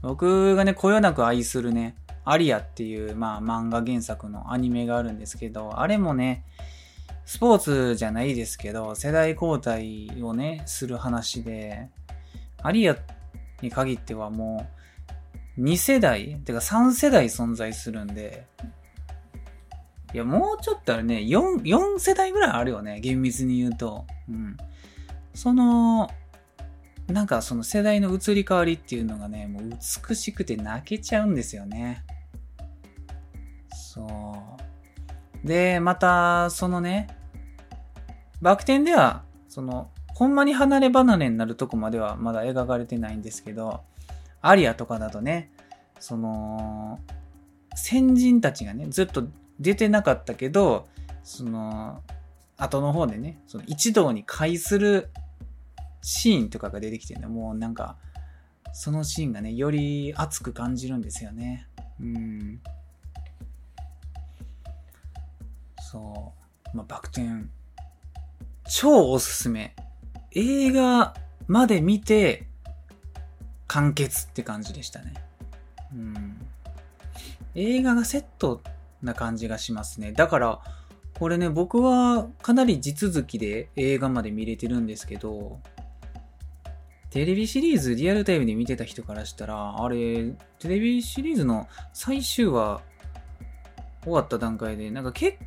[0.01, 6.43] 僕がね、こよなく愛するね、アリアっていう、まあ、漫画原作のアニメがあるんですけど、あれもね、
[7.25, 11.89] スポーツじゃないですけど、世代交代をね、する話で、
[12.61, 12.97] アリア
[13.61, 14.67] に限ってはも
[15.57, 18.45] う、2世代、てか3世代存在するんで、
[20.13, 24.05] いや、もうちょっとあれね、4、4世代ぐらいあるよね、厳密に言うと。
[24.29, 24.57] うん。
[25.33, 26.09] その、
[27.07, 29.63] なんかその世代の移り変わりっていうのがね、もう
[30.09, 32.03] 美しくて泣けちゃうんですよね。
[33.95, 34.35] そ
[35.43, 35.47] う。
[35.47, 37.07] で、また、そのね、
[38.41, 43.83] バク転では、その、ほんまに離れ離れになるとこまではまだ描かれてないんですけど、
[44.41, 45.49] アリアとかだとね、
[45.99, 46.99] その、
[47.75, 49.27] 先人たちがね、ずっと
[49.59, 50.87] 出てなかったけど、
[51.23, 52.01] その、
[52.57, 55.09] 後の方でね、その一堂に会する
[56.01, 57.95] シーンとかが出てきてね、もうなんか、
[58.73, 61.67] そのシーンがね、より熱く感じるんですよね。
[62.01, 62.61] うん。
[65.95, 66.33] そ
[66.73, 66.77] う。
[66.77, 67.45] まあ、バク転。
[68.69, 69.73] 超おすすめ。
[70.31, 71.13] 映画
[71.47, 72.47] まで見て、
[73.67, 75.13] 完結って感じでしたね。
[75.93, 76.37] うん。
[77.55, 78.61] 映画がセット
[79.01, 80.11] な感じがしますね。
[80.11, 80.59] だから、
[81.17, 85.61] これね、僕はかなり地続きで映画まで見れてるんですけど、
[87.09, 92.81] テレビシリーズリアルタイムで見てた人からしたら、あれ、テレビシリーズの最終話
[94.03, 95.37] 終わった段階で、なんか結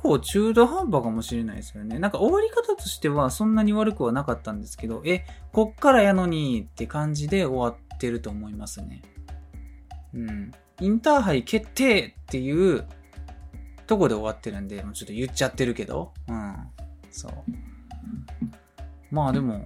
[0.00, 1.98] 構中途半端かもしれないですよね。
[1.98, 9.02] なんか終わり方としてはそんなに悪くはなかったんですけど、え、こっからやのにって感じで終わってると思いますね。
[10.14, 10.52] うん。
[10.80, 12.86] インターハイ決定っていう
[13.88, 16.56] とこで終わってるんで、もうちょっと言っちゃってるけど、うん。
[17.10, 17.32] そう。
[19.10, 19.64] まあでも、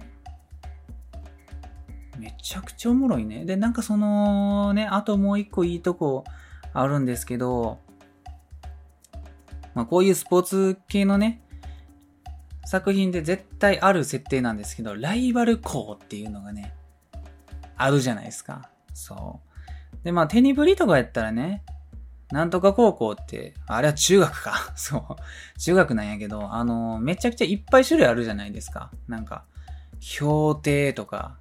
[2.17, 3.45] めちゃくちゃおもろいね。
[3.45, 6.23] で、なんかそのね、あともう一個いいとこ
[6.73, 7.79] あるんですけど、
[9.75, 11.41] まあこういうスポーツ系のね、
[12.65, 16.73] 作品で絶対ある設定なんですけど、ライバル校っていうのがね、
[17.75, 18.69] あるじゃないですか。
[18.93, 19.41] そ
[20.01, 20.05] う。
[20.05, 21.63] で、まあテニブリとかやったらね、
[22.31, 24.73] なんとか高校って、あれは中学か。
[24.75, 25.59] そう。
[25.59, 28.91] 中学なんやけど、あのめちゃくちゃいっぱい種類あるじゃないですか。
[29.07, 29.45] なんか、
[30.19, 31.37] 氷定とか、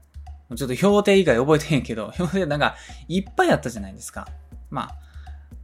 [0.55, 2.77] ちょっと評定以外覚えてへんけど、 評定なんか
[3.09, 4.29] いっぱいあったじゃないですか。
[4.71, 4.97] まあ、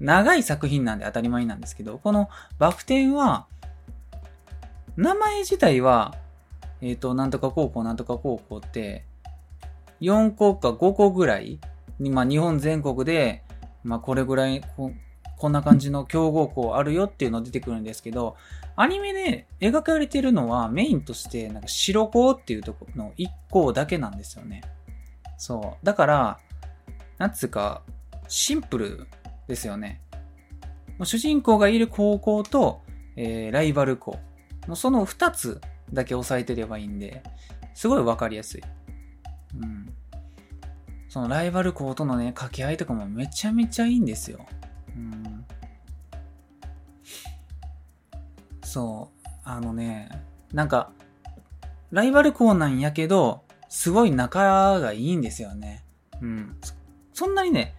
[0.00, 3.46] 長い作品なんで当たり前なんですけど、このバク転は、
[4.96, 6.14] 名前自体は、
[6.80, 9.04] えっ、ー、と、なんとか高校、なんとか高校って、
[10.00, 11.58] 4校か5校ぐらい
[11.98, 13.42] に、まあ日本全国で、
[13.82, 14.92] まあこれぐらいこ、
[15.36, 18.36] こんな感じの強豪校あるよっていうの出てくるんですけど、
[18.76, 24.62] アニメで描かれてるのはメインとして、なんか白校っていうとこの1校だけなんですよね。
[25.36, 25.86] そう。
[25.86, 26.38] だから、
[27.18, 27.82] なんつうか、
[28.28, 29.06] シンプル
[29.48, 30.00] ですよね。
[31.04, 32.82] 主人公がいる高校と、
[33.16, 34.18] えー、ライバル校。
[34.66, 35.60] もうその2つ
[35.92, 37.22] だけ押さえてればいいんで、
[37.74, 38.62] すごいわかりやすい。
[39.60, 39.92] うん。
[41.08, 44.46] そのライバル校とのね、掛け合いとかもめちゃめちゃいいんですよ。
[44.94, 45.44] うん。
[48.62, 49.28] そう。
[49.44, 50.10] あのね、
[50.52, 50.92] なんか、
[51.90, 55.84] ライバル校なんやけど、すごい仲がいいんですよね。
[56.20, 56.56] うん。
[57.14, 57.74] そんなにね、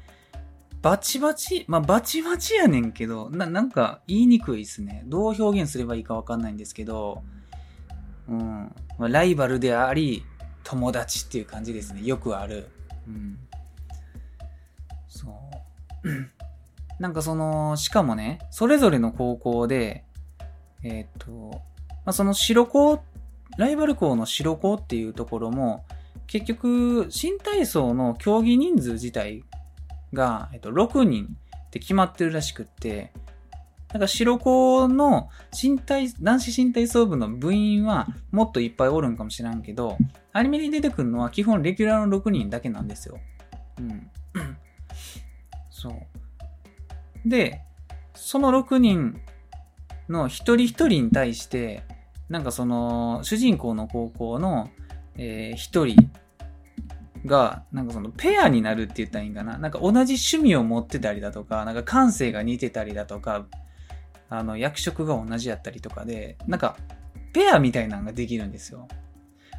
[0.82, 5.04] バチバチ、まあバチバチやねんけど、な、なんか言いにくいですね。
[5.08, 7.22] どう表現すればいいかわかんないんですけど、
[8.30, 8.74] うん。
[8.98, 10.24] まあ、ライバルであり、
[10.64, 12.04] 友達っていう感じですね。
[12.04, 12.70] よくある。
[13.08, 13.38] うん。
[15.08, 17.02] そう。
[17.02, 20.06] なんかその、しかもね、それぞれの高校で、
[20.84, 21.62] えっ、と、
[22.06, 23.02] まあ、その白子
[23.58, 25.84] ライバル校の白子っていうところも、
[26.28, 29.44] 結局、新体操の競技人数自体
[30.14, 31.36] が、えっと、6人
[31.68, 33.12] って決まってるらしくって、
[33.94, 39.98] なんか白子の新体、男子新体操部の部員はもっといっぱいおるんかもしらんけど、
[40.32, 43.18] アニメに出てくるのは基本レギュラーの6人だけなんですよ。
[43.80, 44.12] うん。
[45.72, 45.94] そう。
[47.26, 47.62] で、
[48.14, 49.20] その6人
[50.08, 51.84] の一人一人に対して、
[52.30, 54.70] なんかその、主人公の高校の、
[55.18, 56.12] えー、一人
[57.26, 59.58] が、なんかその、ペアになるって言ったらいいんかな。
[59.58, 63.46] なんか同じ趣味を持ってたりだとか、なんか感性が似てたりだとか、
[64.30, 66.78] あの、役職が同じやったりとかで、なんか、
[67.34, 68.88] ペアみたいなのができるんですよ。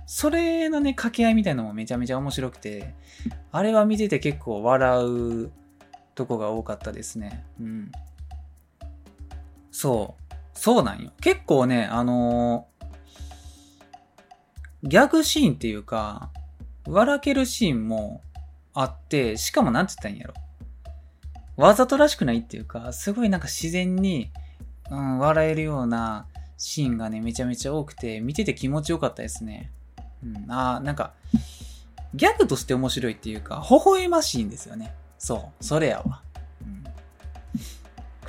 [0.07, 2.95] それのね、掛け合いみたいなのもめちゃめちゃ面白くて、
[3.53, 5.53] あれは見てて結構笑う
[6.15, 7.45] とこが多かったですね。
[7.61, 7.93] うん。
[9.71, 10.35] そう。
[10.53, 11.13] そうなんよ。
[11.21, 16.31] 結構ね、あのー、ギャグシーンっていうか、
[16.91, 18.23] 笑けるシーンも
[18.75, 20.35] あって、しかもなんて言ったんやろ。
[21.57, 24.31] わざとらしくないっていうか、すごいなんか自然に、
[24.91, 26.27] うん、笑えるような
[26.57, 29.71] シーンがね、めちゃめちゃ多くて、見てて気持ちよかったですね。
[30.25, 31.13] うん、あなんか、
[32.15, 34.95] ギャグとして面白いっていうか、微笑ましいんですよね。
[35.19, 36.23] そう、それやわ。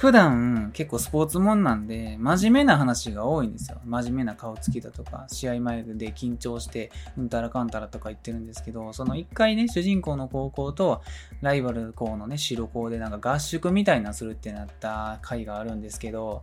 [0.01, 3.79] 普段結構スポーツもんなんで、真面目な話が多いんですよ。
[3.85, 11.03] 真面目な顔つきだとか、試合前で緊張して、うんたらかんたらとか言ってるんですけど、その一回ね、主人公の高校と
[11.41, 16.41] ライバル校のね、白校でなんか合宿みたいなするってなった回があるんですけど、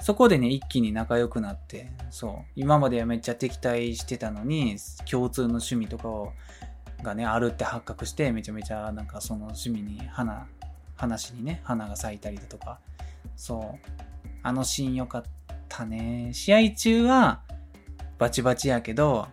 [0.00, 4.76] そこでね、一気に仲良くなって、そう、今まではめっちゃ敵対してたのに、
[5.10, 6.32] 共通の趣味とかを、
[7.02, 10.46] がね、あるって発覚して、めちゃめちゃなんかその趣味に花
[10.96, 12.80] 話にね、花が咲いたりだとか。
[13.36, 13.88] そう。
[14.42, 15.22] あのシーン良かっ
[15.68, 16.30] たね。
[16.32, 17.42] 試合中は
[18.18, 19.28] バチバチやけど、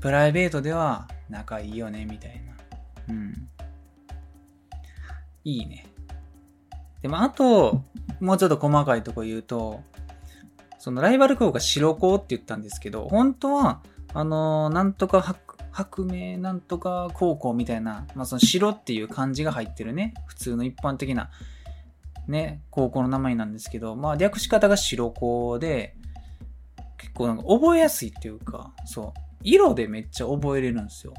[0.00, 2.54] プライベートでは仲いいよね、みたいな。
[3.08, 3.48] うん。
[5.44, 5.86] いいね。
[7.02, 7.82] でも、あと、
[8.20, 9.82] もうちょっと細かいとこ言うと、
[10.78, 15.40] そのライバル校が白校って言ったんですけど、本当は、あのー、なんとか白
[15.74, 21.30] 白明なんとか高校みたいな、まあその白っていう漢字が入ってるね、普通の一般的な
[22.28, 25.96] ね、高校の名前なんですけど、まあ略し方が白高で、
[26.96, 31.12] 結構なんか覚えやすいっていうか、そう、色でめっちゃ覚えれるんですよ。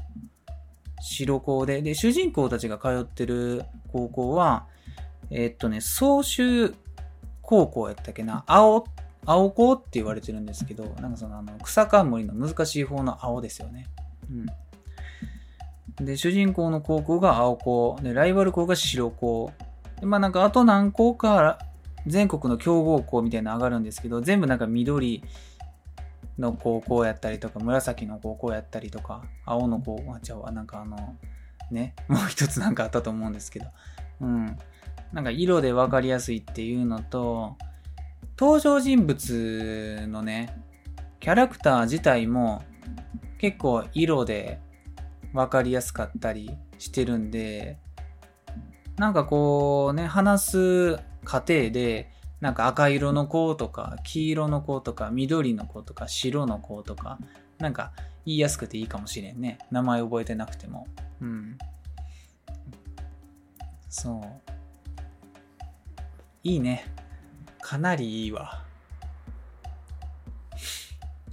[1.02, 1.82] 白高で。
[1.82, 4.66] で、主人公たちが通ってる高校は、
[5.30, 6.74] えー、っとね、総集
[7.42, 8.86] 高校やったっけな、青、
[9.26, 13.86] 青校って言われてるんですけど、なんかそのあの草冠の難しい方の青ですよね。
[16.00, 19.52] で、主人公の高校が青校、で、ライバル校が白校。
[20.00, 21.58] で、まあなんかあと何校か
[22.06, 25.22] 全国の強豪校みたいなの上がるんですけど、全部なんか緑
[26.38, 31.16] の高校やったりとか、紫の高校やったりとか、青の高校、あ、ちゃうわ、なんかあの、
[31.70, 33.66] ね、 もう一つなんかあったと思うんですけど、
[34.20, 34.58] うん。
[35.12, 37.56] なんか色で分かりやすいっていうのと、
[38.38, 40.62] 登場人物のね、
[41.20, 42.62] キャラクター自体も
[43.38, 44.60] 結構色で
[45.32, 47.78] 分かりやすかったりしてるんで、
[48.96, 57.18] なんかこうね、話す過程で、なんか赤色の子とか、黄色の子とか、緑の子とか、白の子とか、
[57.58, 57.92] なんか
[58.24, 59.58] 言いやすくていいかもしれんね。
[59.70, 60.86] 名前覚えてなくても。
[61.20, 61.58] うん。
[63.88, 64.22] そう。
[66.42, 66.86] いいね。
[67.60, 68.62] かなりいいわ。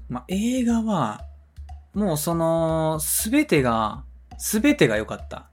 [0.09, 1.21] まあ、映画は、
[1.93, 4.03] もうその、すべてが、
[4.37, 5.47] すべてが良かった。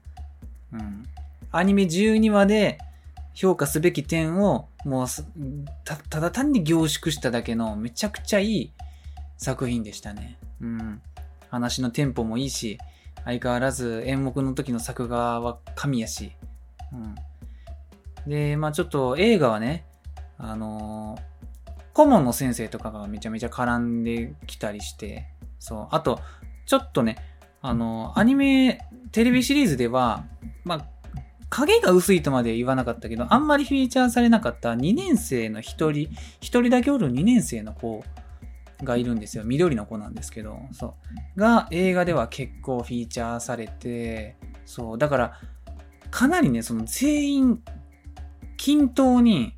[0.73, 1.03] うん。
[1.51, 2.79] アニメ12話で
[3.33, 5.07] 評価すべき点を、もう
[5.85, 8.71] た、ただ単に凝縮しただけのめちゃくちゃいい
[9.37, 10.37] 作品でしたね。
[10.61, 11.01] うん。
[11.49, 12.79] 話のテンポもいいし、
[13.23, 16.31] 相変わらず演目の時の作画は神やし。
[16.91, 17.15] うん。
[18.27, 19.85] で、まあちょっと映画はね、
[20.37, 25.27] あのー、顧問の先生とかがめちゃめちゃ絡んできたりして、
[25.61, 25.87] そう。
[25.91, 26.19] あと、
[26.65, 27.17] ちょっとね、
[27.61, 28.79] あの、アニメ、
[29.11, 30.25] テレビシリーズでは、
[30.65, 30.87] まあ、
[31.49, 38.03] 影が薄いとまで言わなかったけど、あんまりフィーチャーされなかった2年生の1人、1人だけおる2年生の子
[38.83, 39.43] がいるんですよ。
[39.43, 40.95] 緑の子なんですけど、そ
[41.35, 41.39] う。
[41.39, 44.97] が映画では結構フィーチャーされて、そう。
[44.97, 45.39] だから、
[46.09, 47.63] かなりね、その全員、
[48.57, 49.53] 均等に、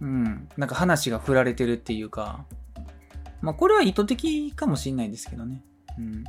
[0.00, 2.44] うん、なんか話が振られてるっていうか、
[3.40, 5.62] まあこれは意図的かもしんないですけどね。
[5.98, 6.24] うん。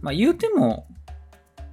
[0.00, 0.86] まあ言うても、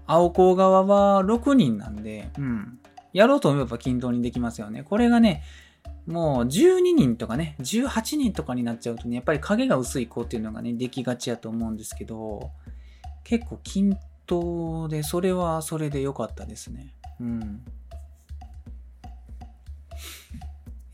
[0.06, 2.80] 青校側は6人なんで、うん。
[3.14, 4.84] やろうと思えば均等にできますよね。
[4.84, 5.44] これがね、
[6.06, 12.52] もう12人とかね、18人とかになっちゃうとね、やっぱり影が薄い子っていうのがね、できがちやと思うんですけど、
[13.24, 16.96] 結構均等で、それはそれで良かったですね。
[17.20, 17.64] うん。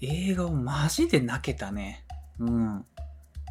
[0.01, 2.03] 映画をマジで泣けたね。
[2.39, 2.85] うん。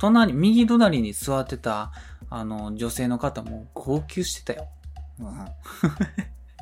[0.00, 1.92] 隣、右隣に座ってた、
[2.30, 4.68] あの、女性の方も号泣してたよ。
[5.20, 5.46] うん。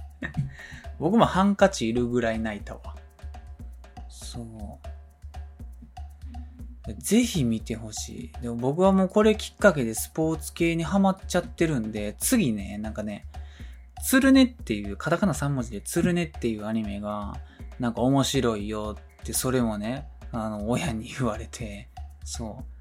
[0.99, 2.80] 僕もハンカチいるぐらい泣いたわ。
[4.09, 4.93] そう。
[6.99, 8.43] ぜひ見てほしい。
[8.43, 13.26] でも僕はもうこれきっかけでスポーツ系にハマっちゃってるんで、次ね、なんかね、
[14.05, 17.37] つるねっていう、カタカナ3文字でつるねっていうアニメが、
[17.78, 21.89] なんか面白いよって、それもね、あの、親に言われて、
[22.24, 22.71] そう。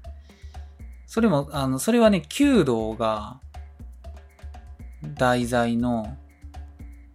[1.12, 3.38] それも、あの、それはね、弓道が
[5.02, 6.16] 題材の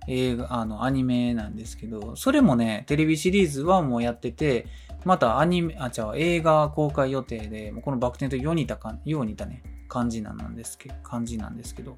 [0.07, 4.67] 映画、あの、アニメなんですけど、それもね、テレビシリーズはもうやってて、
[5.03, 11.97] またアニメ、あ、じゃあ映画公開予定で、このバク転とよう似たか、よう似たね、感じなんですけど、感じなんですけど、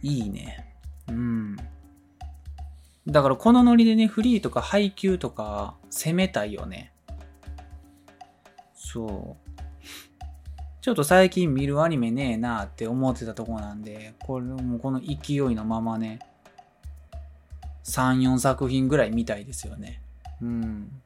[0.00, 0.78] いいね。
[1.08, 1.56] うん。
[3.06, 6.94] だからこのノリでね、フリーとか配給とか攻めたいよね。
[8.72, 9.45] そう。
[10.86, 16.20] ちょっと最近見るアニメねえなって思ってたとこなんで、これもこの勢いのままね、
[17.82, 20.00] 3、4作品ぐらい見たいですよね。
[20.40, 21.02] うん。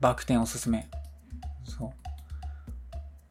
[0.00, 0.88] バク転おすすめ。
[1.62, 1.90] そう。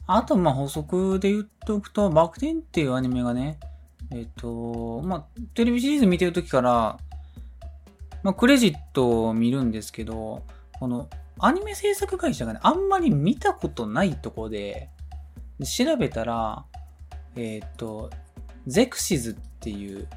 [0.08, 3.60] あと、ま、補足で言っとくと、バク転っていうアニメがね、
[4.12, 6.98] えっ、と、まあ、テレビシリーズ見てるときから、
[8.24, 10.44] まあ、クレジットを見るんですけど、
[10.80, 11.10] この、
[11.40, 14.90] アニメ制作会社がね、あんまり見たことないとこで、
[15.60, 16.66] で調べたら、
[17.36, 18.10] えっ、と、
[18.68, 20.08] ゼクシズっていう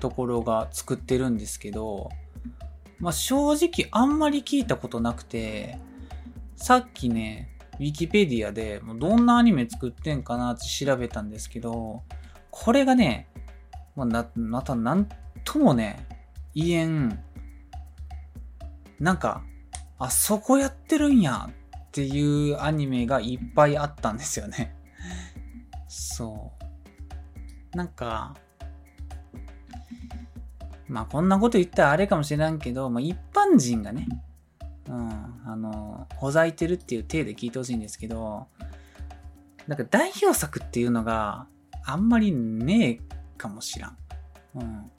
[0.00, 2.10] ところが作ってるんですけど、
[2.98, 5.78] まあ、正直あんまり聞いたことなくて、
[6.56, 12.02] さっきね、ウィキペディアでもうどんなアニメ作ってんかなって調べたんですけど、
[12.50, 13.28] これがね、
[13.96, 15.08] まあ、な、またなん
[15.44, 16.06] ともね、
[16.54, 17.18] 言えん、
[19.00, 19.42] なんか、
[20.04, 24.74] あそこやってるんやっていうアニメがいっぱいあったんですよね。
[25.88, 26.52] そ
[27.72, 27.76] う。
[27.76, 28.36] なんか、
[30.88, 34.06] まあこんなこと言ったらあれかもしれんけど、まあ、一般人がね、
[34.88, 35.10] うん、
[35.46, 38.46] あの、ほざいてるっていう体で聞いてほしいんですけど、
[39.66, 41.46] なんか代表作っていうのが
[41.86, 43.00] あんまりねえ
[43.38, 43.96] かもしらん。
[44.56, 44.90] うん。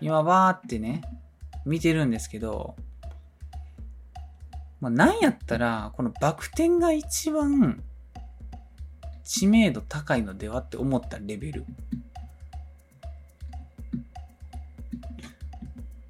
[0.00, 1.02] 今わーってね、
[1.64, 2.76] 見てるんですけど、
[4.80, 7.82] まあ、なんやったら、このバク転が一番
[9.24, 11.64] 知名度高いのではって思ったレベル。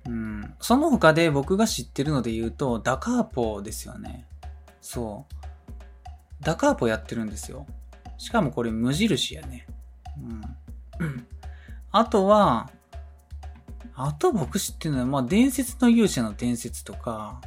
[0.07, 0.55] うん。
[0.61, 4.26] その他で僕が知ってるので言うと、ダカーポですよね。
[4.80, 5.34] そう。
[6.42, 7.66] ダカーポやってるんですよ。
[8.18, 9.66] しかもこれ無印やね。
[10.98, 11.26] うん。
[11.90, 12.70] あとは、
[14.03, 17.42] あと僕知ってるのは、まあ、伝説の勇者の伝説とか、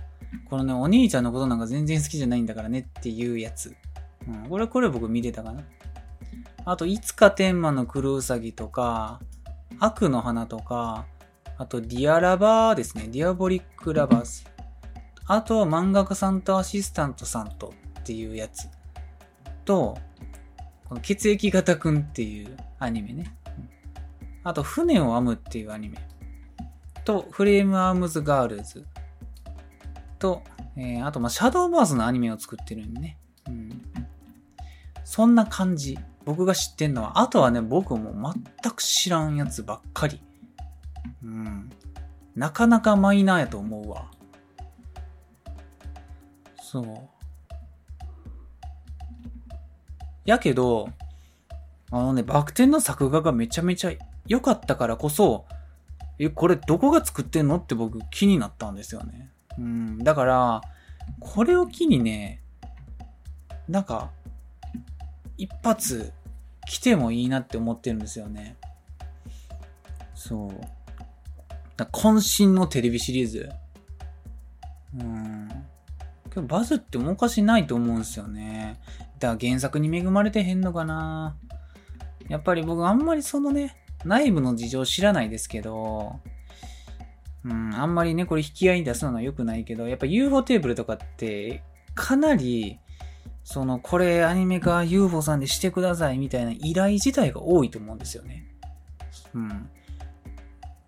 [0.51, 3.75] このね、お兄ちゃんのことなんか全然好きじゃないんだからねっていうやつ。
[4.27, 5.63] うん、これ、これ僕見てたかな。
[6.63, 9.19] あと、いつか天魔の黒ウサギとか、
[9.79, 11.07] 惡の華とか、
[11.57, 13.07] あと、ディアラバーですね。
[13.07, 14.43] ディアボリックラバーズ。
[15.25, 18.69] あと漫画家さんとアシスタントさんとっていうやつ。
[19.65, 19.97] と、
[20.87, 23.35] この血液型くんっていうアニメね。
[24.43, 25.97] あと、舟を編むっていうアニメ。
[27.05, 28.85] と、フレームアームズガールズ。
[30.19, 30.41] と、
[30.75, 33.17] えー、あと、まあシャドーバーズのアニメを作ってるんでね。
[33.47, 33.81] うん。
[35.03, 35.97] そんな感じ。
[36.25, 40.21] 僕が知ってんのは、あとはね、僕も全く知らんやつばっかり。
[41.23, 41.69] うん。
[42.35, 44.07] なかなかマイナーやと思うわ。
[46.61, 46.85] そう。
[50.25, 50.89] やけど、
[51.91, 53.91] あのね、バク転の作画がめちゃめちゃ
[54.25, 55.45] 良かったからこそ、
[56.19, 59.31] え、これどこが作ってんのって僕気になったんですよね。
[59.57, 59.97] うん。
[59.99, 60.61] だから、
[61.19, 62.41] これを機にね、
[63.67, 64.11] なんか、
[65.37, 66.13] 一発
[66.67, 68.57] 来てもいいなって思ってるんですよね。
[70.13, 70.61] そう。
[71.77, 73.49] 渾身のテレビシリーズ。
[74.99, 75.49] うん。
[76.29, 78.79] けどバズってもおかしないと思うんですよね。
[79.19, 81.35] だから原作に恵まれてへんのかな。
[82.29, 83.75] やっぱり僕あんまりそのね、
[84.05, 86.19] 内部の事情知らないですけど、
[87.45, 91.61] うん、あんまりね、これ引き合いに出すのは良くないけど、やっぱ UFO テーブルとかって、
[91.93, 92.79] かなり、
[93.43, 98.47] その、これアニメ化 UFO さんでしてくださいみたいな依頼自体が多いと思うんですよね。
[99.33, 99.69] うん。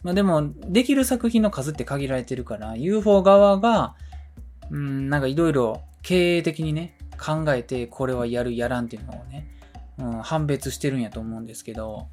[0.03, 3.95] まあでも、できる作品の数って限られてるから、UFO 側が、
[4.71, 9.49] うん、なんかいろいろ経営的にね、考えて、これはやる、やらんっていうのをね、
[9.97, 12.07] うん、判別してるんやと思うんですけど、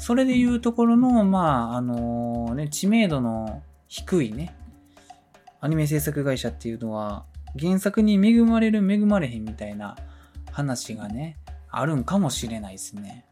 [0.00, 4.56] それでいうところの、まあ、あのね、知名度の低いね、
[5.60, 7.26] アニメ制作会社っていうのは、
[7.58, 9.96] 原作に恵まれる恵まれへんみたいな
[10.50, 11.36] 話がね、
[11.70, 13.26] あるんかもしれないですね。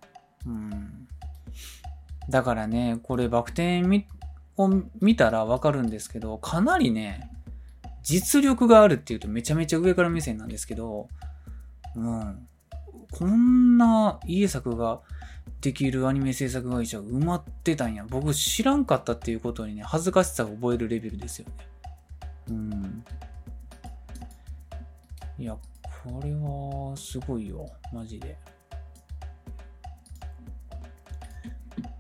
[0.45, 1.09] うん。
[2.29, 3.83] だからね、これバク転
[4.59, 4.69] を
[5.01, 7.31] 見たらわかるんですけど、かなりね、
[8.03, 11.09] 実力があるっていうとめちゃめちゃ上から目線なんですけど、
[11.97, 12.47] うん。
[13.11, 15.01] こんな家作が
[15.61, 18.05] できるアニメ制作会社埋まってたんや。
[18.09, 21.55] 僕知らんかったっていうことにね、恥ずかしさを覚えるレベルですよね。
[22.51, 23.05] うん。
[25.39, 27.69] いや、これはすごいよ。
[27.93, 28.37] マジで。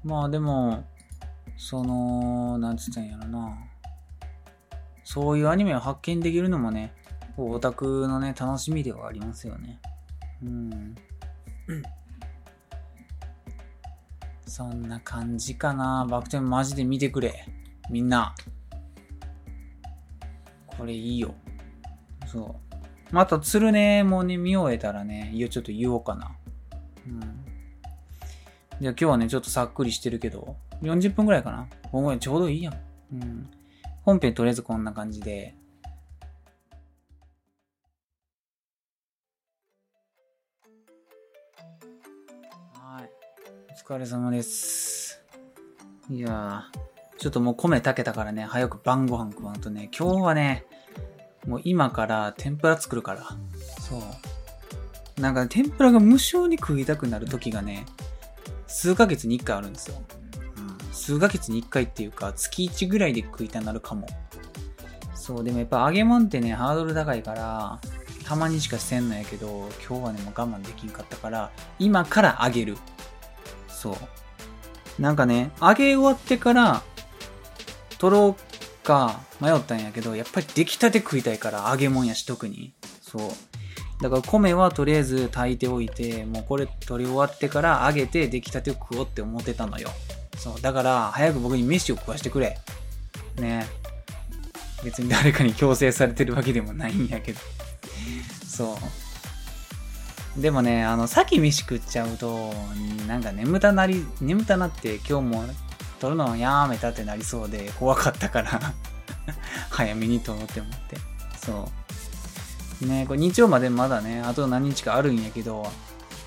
[0.04, 0.84] まあでも、
[1.56, 3.58] その、なんつったんやろな。
[5.04, 6.94] そういうアニメを発見できるのもね、
[7.36, 9.80] オタクのね、楽しみではありますよね。
[10.42, 10.94] うん。
[14.58, 16.04] そんな感じかな。
[16.10, 17.46] バク転マジで見てくれ。
[17.90, 18.34] みんな。
[20.66, 21.32] これいいよ。
[22.26, 23.14] そう。
[23.14, 26.32] また、鶴ねもうね、見終えたらね、いや、ちょっと言おうかな。
[27.06, 27.20] うん。
[27.20, 27.34] じゃあ
[28.80, 31.68] 今日はね、ちょっとさっくりしてるけど、40分くらいかな。
[31.92, 32.74] ごめん、ちょうどいいやん。
[33.12, 33.48] うん。
[34.02, 35.54] 本編とりあえずこんな感じで。
[43.90, 45.18] お疲れ様です。
[46.10, 50.66] いやー、ちょっともう米炊けたからね、早く晩ご飯食わんとね、今日はね、
[51.46, 53.22] もう今から天ぷら作るから。
[53.80, 53.96] そ
[55.16, 55.20] う。
[55.22, 57.86] なんか、ね、天ぷらが無性に食いたくなる時がね、
[58.66, 59.96] 数ヶ月に1回あるんですよ。
[60.58, 60.60] う
[60.90, 64.06] ん、数ヶ月に1回っていうか、月1ぐらいで食いたなるかも。
[65.14, 67.80] そう、でもやっぱ揚げ物ってね、ハードル高いから、
[68.22, 72.76] たまにしかせんのやけど、今日はね、もう我慢できんかったから、今から揚げる。
[73.78, 75.02] そう。
[75.02, 76.82] なんかね、揚げ終わってから、
[77.98, 82.72] 取ろうか迷ったんやけど、やっぱり出来たて食いたいから揚げ物やし、特に。
[83.00, 84.02] そう。
[84.02, 89.90] だから米はとりあえず炊いておいて、もうこれ取り終わってから揚げて出来たてを食おうって思ってたのよ。
[90.36, 90.60] そう。
[90.60, 92.58] だから早く僕に飯を食わしてくれ。
[93.36, 93.68] ね。
[94.82, 97.40] 別に誰かに強制されてるわけでもないんやけど。
[98.44, 98.76] そう。
[100.38, 102.52] でもね、あの、先飯食っちゃうと、
[103.08, 105.44] なんか眠たなり、眠たなって今日も
[105.98, 108.60] 取るのやめたってなりそうで怖かったから
[109.70, 110.96] 早めに取ろうって思って。
[111.44, 111.68] そ
[112.82, 112.86] う。
[112.86, 115.68] ね、これ日曜までまだね、あと何日かあるんやけど、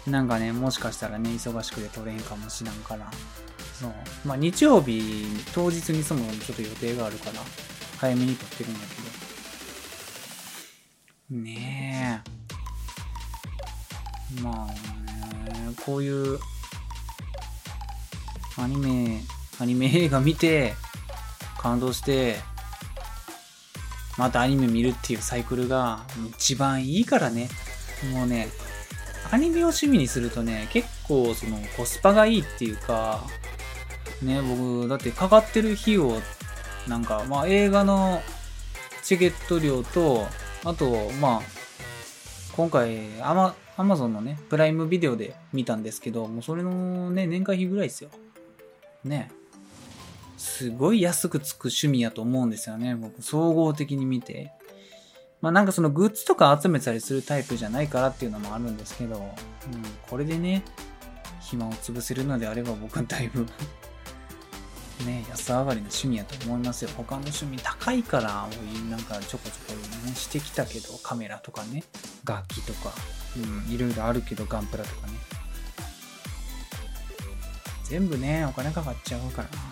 [0.06, 3.10] なんかね、もしかしたらね、忙しくて取れんかもしらんから。
[3.80, 3.94] そう。
[4.26, 7.40] まあ日曜日、当日にそもそもちょっと予定があるから、
[7.98, 8.86] 早めに取ってるんやけ
[11.36, 11.42] ど。
[11.44, 12.32] ねえ。
[14.42, 16.40] まあね、こういう、
[18.58, 19.22] アニメ、
[19.60, 20.74] アニメ映画見て、
[21.62, 22.38] 感動して、
[24.18, 26.02] またアニメ見るっていうサイクルが
[26.32, 27.50] 一番いいからね。
[28.12, 28.50] もうね、
[29.32, 33.24] アニメを趣味にするとね、結構そのコスパがいいっていうか、
[34.22, 36.20] ね、僕、だってかかってる費用、
[36.88, 38.22] なんか、まあ映画の
[39.04, 40.28] チケット料と、
[40.66, 41.42] あと、まあ、
[42.56, 48.10] 今回アマ、アマゾンのね、プライムビデオで見たんですけど、もうそれのね、年会費ぐらいですよ。
[49.04, 49.32] ね。
[50.38, 52.96] すごい安くつく趣味やと思うんですよね。
[52.96, 54.52] 僕、総合的に見て。
[55.42, 59.24] まあなんかそのグッズとか集めたりするタイプじゃないからっていうのもあるんですけど、うん、
[60.08, 60.64] これでね、
[61.40, 63.46] 暇を潰せるのであれば僕はだいぶ
[65.06, 66.92] ね、安上がりの趣味やと思いますよ。
[66.96, 68.48] 他の趣味高いから、
[68.88, 71.84] なんかちょこちょこね、してきたけど、カメラとかね、
[72.24, 72.94] 楽器とか、
[73.38, 75.14] うん、いろいろあるけど、ガンプラとかね。
[77.86, 79.72] 全部ね、お金かかっちゃうからな。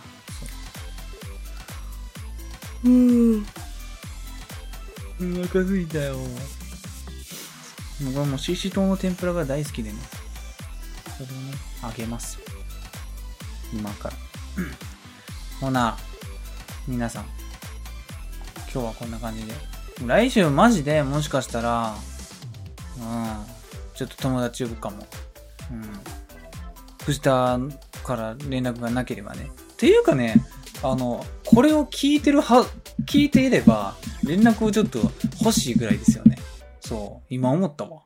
[2.86, 3.45] うん。
[5.22, 6.18] お腹すいたよ。
[8.01, 9.97] 僕はもうししとうの天ぷらが大好きでね。
[11.18, 12.39] それをね、あげます。
[13.74, 14.16] 今から。
[15.60, 15.97] ほな、
[16.88, 17.26] 皆さん。
[18.72, 19.53] 今日はこんな感じで。
[20.05, 21.97] 来週マジでもしかしたら、うん、
[23.95, 25.06] ちょっと友達呼ぶかも。
[25.72, 25.84] うん。
[27.06, 27.60] 藤田
[28.04, 29.50] から連絡がなければね。
[29.74, 30.36] っていうかね、
[30.84, 32.66] あの、これを聞いてるは、
[33.06, 35.00] 聞いていれば、連絡をちょっと
[35.41, 36.38] 欲しいぐらいですよね。
[36.80, 37.26] そう。
[37.30, 38.02] 今思ったわ。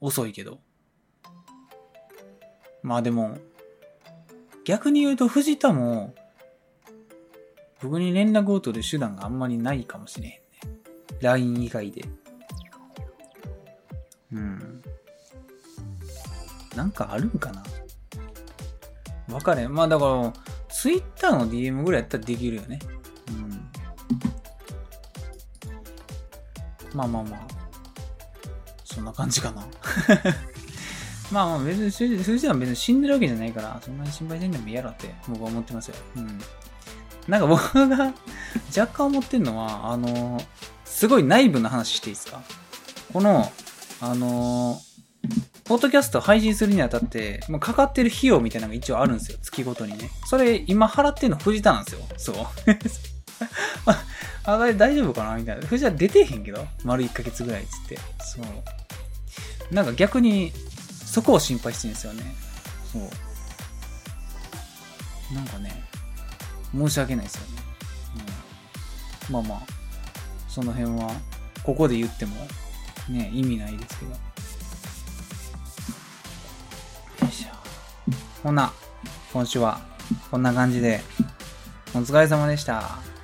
[0.00, 0.58] 遅いけど。
[2.82, 3.36] まあでも、
[4.64, 6.14] 逆に言うと藤田も、
[7.82, 10.40] 僕に連絡を取る手段があんまりないかもしれへんね。
[11.20, 12.04] LINE 以外で。
[14.32, 14.82] うん。
[16.74, 17.62] なんかあるんかな？
[19.34, 19.74] わかれん。
[19.74, 20.32] まあだから、
[20.68, 22.78] ツイッターの DM ぐらいやったらできるよね。
[23.28, 23.70] うん。
[26.94, 27.40] まあまあまあ。
[28.84, 29.62] そんな感じかな。
[31.32, 35.96] まあまあ別に、数字は別に死んでるわけじゃないから、そんなに心配せんでもいいやろって僕は思ってますよ。
[36.16, 36.40] うん。
[37.26, 38.14] なんか僕が
[38.76, 40.40] 若干思ってんのは、あの
[40.84, 42.40] すごい内部の話していいですか？
[43.12, 43.50] この、
[44.00, 44.96] あのー
[45.64, 49.38] ポッドキャスト配信するにあたって、もうかかってる費用みたいなのが一応あるんですよ。
[49.42, 50.10] 月ごとにね。
[50.26, 52.02] それ、今払ってるの藤田なんですよ。
[52.16, 52.36] そう。
[54.44, 55.34] あれ大丈夫かな？
[55.34, 55.66] みたいな。
[55.66, 57.98] 藤田出てへんけど丸1ヶ月ぐらいっつって。
[58.20, 59.74] そう。
[59.74, 60.52] なんか逆に、
[61.04, 62.22] そこを心配してるんですよね。
[62.92, 63.02] そう。
[65.34, 65.82] なんかね、
[66.72, 67.48] 申し訳ないですよね。
[69.28, 69.60] うん、まあまあ、
[70.48, 71.10] その辺は、
[71.64, 72.46] ここで言っても、
[73.08, 74.10] ね、意味ないですけど。
[74.12, 74.16] よ
[77.28, 77.48] いしょ。
[78.42, 78.72] ほな、
[79.32, 79.80] 今週は、
[80.30, 81.00] こんな感じで、
[81.94, 83.15] お疲れ様でした。